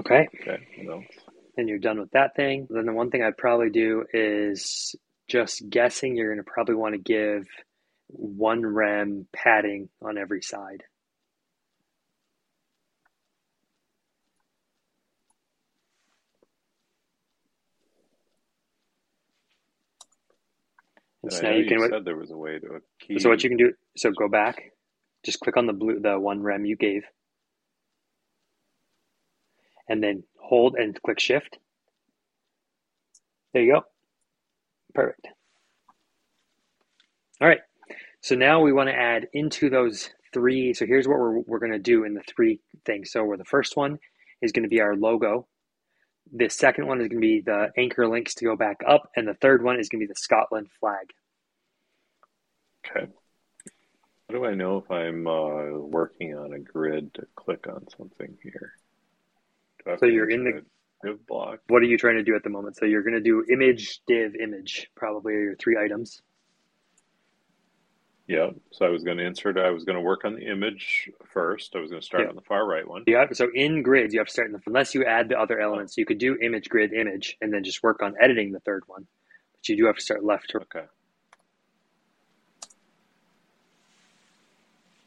Okay. 0.00 0.28
Okay. 0.40 0.66
No. 0.82 1.02
And 1.56 1.68
you're 1.68 1.78
done 1.78 2.00
with 2.00 2.10
that 2.12 2.34
thing. 2.34 2.66
Then 2.70 2.86
the 2.86 2.92
one 2.92 3.10
thing 3.10 3.22
I'd 3.22 3.36
probably 3.36 3.70
do 3.70 4.04
is 4.12 4.94
just 5.28 5.68
guessing 5.68 6.16
you're 6.16 6.32
going 6.34 6.44
to 6.44 6.50
probably 6.50 6.74
want 6.74 6.94
to 6.94 7.00
give 7.00 7.46
one 8.08 8.64
rem 8.64 9.26
padding 9.32 9.88
on 10.02 10.16
every 10.18 10.42
side. 10.42 10.82
And 21.34 21.42
now 21.42 21.50
you, 21.50 21.64
you. 21.68 21.88
Said 21.88 22.04
there 22.04 22.16
was 22.16 22.30
a 22.30 22.36
way 22.36 22.58
to 22.58 22.80
key. 23.00 23.18
So 23.18 23.28
what 23.28 23.42
you 23.42 23.50
can 23.50 23.58
do? 23.58 23.72
So 23.96 24.10
go 24.10 24.28
back, 24.28 24.72
just 25.24 25.40
click 25.40 25.56
on 25.56 25.66
the 25.66 25.72
blue, 25.72 26.00
the 26.00 26.18
one 26.18 26.42
rem 26.42 26.64
you 26.64 26.76
gave, 26.76 27.04
and 29.88 30.02
then 30.02 30.24
hold 30.40 30.76
and 30.76 31.00
click 31.02 31.20
Shift. 31.20 31.58
There 33.52 33.62
you 33.62 33.72
go. 33.74 33.82
Perfect. 34.94 35.28
All 37.40 37.48
right. 37.48 37.60
So 38.20 38.34
now 38.34 38.60
we 38.60 38.72
want 38.72 38.88
to 38.88 38.94
add 38.94 39.28
into 39.32 39.70
those 39.70 40.10
three. 40.32 40.74
So 40.74 40.86
here's 40.86 41.08
what 41.08 41.18
we're, 41.18 41.40
we're 41.40 41.58
going 41.58 41.72
to 41.72 41.78
do 41.78 42.04
in 42.04 42.14
the 42.14 42.22
three 42.22 42.60
things. 42.84 43.10
So 43.12 43.24
where 43.24 43.38
the 43.38 43.44
first 43.44 43.76
one 43.76 43.98
is 44.42 44.52
going 44.52 44.64
to 44.64 44.68
be 44.68 44.80
our 44.80 44.94
logo. 44.94 45.46
The 46.32 46.48
second 46.48 46.86
one 46.86 47.00
is 47.00 47.08
going 47.08 47.20
to 47.20 47.26
be 47.26 47.40
the 47.40 47.70
anchor 47.76 48.06
links 48.06 48.34
to 48.36 48.44
go 48.44 48.56
back 48.56 48.76
up. 48.86 49.10
And 49.16 49.26
the 49.26 49.34
third 49.34 49.64
one 49.64 49.80
is 49.80 49.88
going 49.88 50.00
to 50.00 50.06
be 50.06 50.12
the 50.12 50.20
Scotland 50.20 50.68
flag. 50.78 51.06
Okay. 52.86 53.06
How 54.28 54.34
do 54.34 54.44
I 54.46 54.54
know 54.54 54.78
if 54.78 54.90
I'm 54.90 55.26
uh, 55.26 55.78
working 55.78 56.36
on 56.36 56.52
a 56.52 56.58
grid 56.58 57.14
to 57.14 57.26
click 57.34 57.66
on 57.68 57.86
something 57.96 58.36
here? 58.42 58.74
So 59.98 60.06
you're 60.06 60.30
in 60.30 60.44
the 60.44 60.62
div 61.04 61.26
block. 61.26 61.60
What 61.68 61.82
are 61.82 61.86
you 61.86 61.98
trying 61.98 62.16
to 62.16 62.22
do 62.22 62.36
at 62.36 62.42
the 62.42 62.50
moment? 62.50 62.76
So 62.76 62.84
you're 62.84 63.02
going 63.02 63.14
to 63.14 63.20
do 63.20 63.44
image, 63.50 64.00
div, 64.06 64.34
image, 64.36 64.88
probably 64.94 65.34
are 65.34 65.42
your 65.42 65.56
three 65.56 65.76
items. 65.76 66.22
Yeah. 68.26 68.50
So 68.70 68.86
I 68.86 68.90
was 68.90 69.02
going 69.02 69.16
to 69.16 69.24
insert. 69.24 69.58
I 69.58 69.70
was 69.70 69.84
going 69.84 69.96
to 69.96 70.02
work 70.02 70.24
on 70.24 70.34
the 70.34 70.46
image 70.46 71.10
first. 71.32 71.74
I 71.74 71.80
was 71.80 71.90
going 71.90 72.00
to 72.00 72.06
start 72.06 72.24
yeah. 72.24 72.28
on 72.28 72.36
the 72.36 72.42
far 72.42 72.64
right 72.64 72.86
one. 72.86 73.02
Yeah. 73.08 73.26
So 73.32 73.48
in 73.52 73.82
grids, 73.82 74.14
you 74.14 74.20
have 74.20 74.28
to 74.28 74.32
start 74.32 74.46
in 74.46 74.52
the 74.52 74.60
unless 74.66 74.94
you 74.94 75.04
add 75.04 75.28
the 75.28 75.36
other 75.36 75.58
elements. 75.58 75.96
You 75.96 76.06
could 76.06 76.18
do 76.18 76.36
image, 76.40 76.68
grid, 76.68 76.92
image, 76.92 77.36
and 77.40 77.52
then 77.52 77.64
just 77.64 77.82
work 77.82 78.02
on 78.02 78.14
editing 78.20 78.52
the 78.52 78.60
third 78.60 78.84
one. 78.86 79.06
But 79.54 79.68
you 79.68 79.76
do 79.76 79.86
have 79.86 79.96
to 79.96 80.02
start 80.02 80.24
left. 80.24 80.50
To... 80.50 80.58
Okay. 80.58 80.86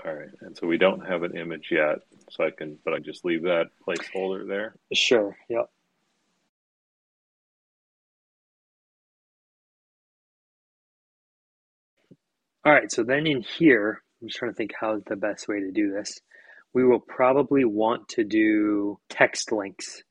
All 0.06 0.13
right, 0.13 0.30
and 0.42 0.58
so 0.58 0.68
we 0.68 0.78
don't 0.78 1.06
have 1.08 1.24
an 1.24 1.38
image 1.38 1.70
yet, 1.72 2.00
so 2.30 2.44
I 2.44 2.50
can, 2.52 2.78
but 2.84 2.94
I 2.94 3.00
just 3.00 3.24
leave 3.24 3.44
that 3.44 3.68
placeholder 3.88 4.46
there. 4.46 4.76
Sure. 4.94 5.38
Yep. 5.50 5.70
All 12.66 12.74
right, 12.74 12.92
so 12.92 13.04
then 13.04 13.28
in 13.28 13.42
here, 13.42 14.02
I'm 14.22 14.28
just 14.28 14.39
trying 14.39 14.52
to 14.52 14.56
think 14.56 14.72
how 14.78 15.00
the 15.06 15.16
best 15.16 15.48
way 15.48 15.62
to 15.62 15.72
do 15.72 15.92
this. 15.92 16.20
We 16.74 16.86
will 16.86 17.00
probably 17.00 17.63
want 17.63 18.10
to 18.10 18.26
do 18.26 19.00
text 19.10 19.52
links. 19.52 20.04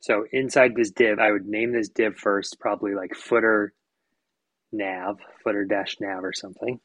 So 0.00 0.24
inside 0.32 0.74
this 0.74 0.90
div, 0.90 1.18
I 1.18 1.32
would 1.32 1.46
name 1.46 1.72
this 1.72 1.88
div 1.88 2.16
first, 2.16 2.58
probably 2.60 2.94
like 2.94 3.14
footer 3.14 3.72
nav, 4.72 5.18
footer 5.44 5.64
dash 5.64 5.96
nav 6.00 6.24
or 6.24 6.32
something. 6.32 6.80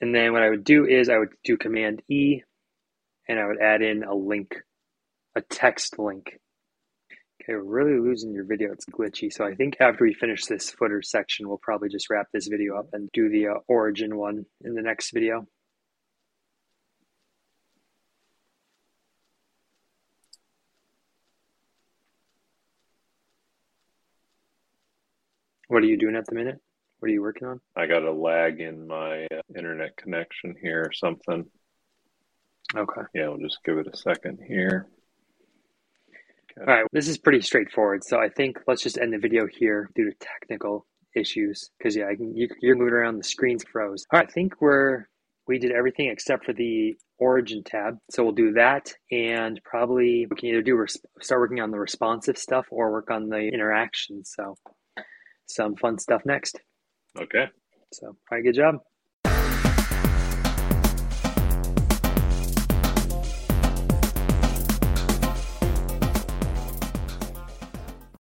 And 0.00 0.14
then 0.14 0.32
what 0.32 0.42
I 0.42 0.50
would 0.50 0.64
do 0.64 0.86
is 0.86 1.08
I 1.08 1.18
would 1.18 1.30
do 1.44 1.56
Command 1.56 2.02
E 2.08 2.42
and 3.28 3.38
I 3.38 3.46
would 3.46 3.60
add 3.60 3.82
in 3.82 4.04
a 4.04 4.14
link, 4.14 4.54
a 5.34 5.40
text 5.40 5.98
link. 5.98 6.38
Okay, 7.42 7.54
we're 7.54 7.62
really 7.62 7.98
losing 7.98 8.32
your 8.32 8.44
video. 8.44 8.72
It's 8.72 8.86
glitchy. 8.86 9.32
So 9.32 9.44
I 9.44 9.54
think 9.54 9.76
after 9.80 10.04
we 10.04 10.14
finish 10.14 10.46
this 10.46 10.70
footer 10.70 11.02
section, 11.02 11.48
we'll 11.48 11.58
probably 11.58 11.88
just 11.88 12.10
wrap 12.10 12.28
this 12.32 12.46
video 12.46 12.76
up 12.76 12.88
and 12.92 13.10
do 13.12 13.28
the 13.28 13.48
uh, 13.48 13.54
origin 13.66 14.16
one 14.16 14.46
in 14.62 14.74
the 14.74 14.82
next 14.82 15.12
video. 15.12 15.46
What 25.68 25.82
are 25.82 25.86
you 25.86 25.98
doing 25.98 26.16
at 26.16 26.24
the 26.26 26.34
minute? 26.34 26.60
What 26.98 27.08
are 27.08 27.12
you 27.12 27.22
working 27.22 27.46
on? 27.46 27.60
I 27.76 27.86
got 27.86 28.02
a 28.02 28.12
lag 28.12 28.60
in 28.60 28.86
my 28.86 29.26
uh, 29.32 29.40
internet 29.56 29.96
connection 29.96 30.56
here 30.60 30.82
or 30.82 30.92
something. 30.92 31.46
Okay. 32.76 33.02
Yeah, 33.14 33.28
we'll 33.28 33.38
just 33.38 33.58
give 33.64 33.78
it 33.78 33.88
a 33.92 33.96
second 33.96 34.40
here. 34.46 34.88
Okay. 36.60 36.70
All 36.70 36.78
right, 36.78 36.86
this 36.92 37.08
is 37.08 37.18
pretty 37.18 37.40
straightforward. 37.40 38.02
So 38.04 38.18
I 38.18 38.28
think 38.28 38.58
let's 38.66 38.82
just 38.82 38.98
end 38.98 39.12
the 39.12 39.18
video 39.18 39.46
here 39.46 39.90
due 39.94 40.10
to 40.10 40.16
technical 40.18 40.86
issues 41.14 41.70
because 41.78 41.96
yeah, 41.96 42.12
can, 42.14 42.36
you, 42.36 42.48
are 42.70 42.74
moving 42.74 42.94
around 42.94 43.16
the 43.16 43.24
screen's 43.24 43.64
froze. 43.64 44.04
All 44.12 44.18
right, 44.18 44.28
I 44.28 44.32
think 44.32 44.60
we're 44.60 45.06
we 45.46 45.58
did 45.58 45.72
everything 45.72 46.10
except 46.10 46.44
for 46.44 46.52
the 46.52 46.96
origin 47.18 47.62
tab. 47.64 47.96
So 48.10 48.22
we'll 48.22 48.32
do 48.32 48.52
that 48.52 48.92
and 49.10 49.58
probably 49.64 50.26
we 50.28 50.36
can 50.36 50.50
either 50.50 50.62
do 50.62 50.84
start 51.22 51.40
working 51.40 51.60
on 51.60 51.70
the 51.70 51.78
responsive 51.78 52.36
stuff 52.36 52.66
or 52.70 52.92
work 52.92 53.10
on 53.10 53.28
the 53.28 53.48
interactions. 53.48 54.32
So 54.36 54.56
some 55.46 55.74
fun 55.76 55.98
stuff 55.98 56.22
next. 56.26 56.60
Okay. 57.18 57.46
So, 57.92 58.08
all 58.08 58.16
right, 58.30 58.44
good 58.44 58.54
job. 58.54 58.76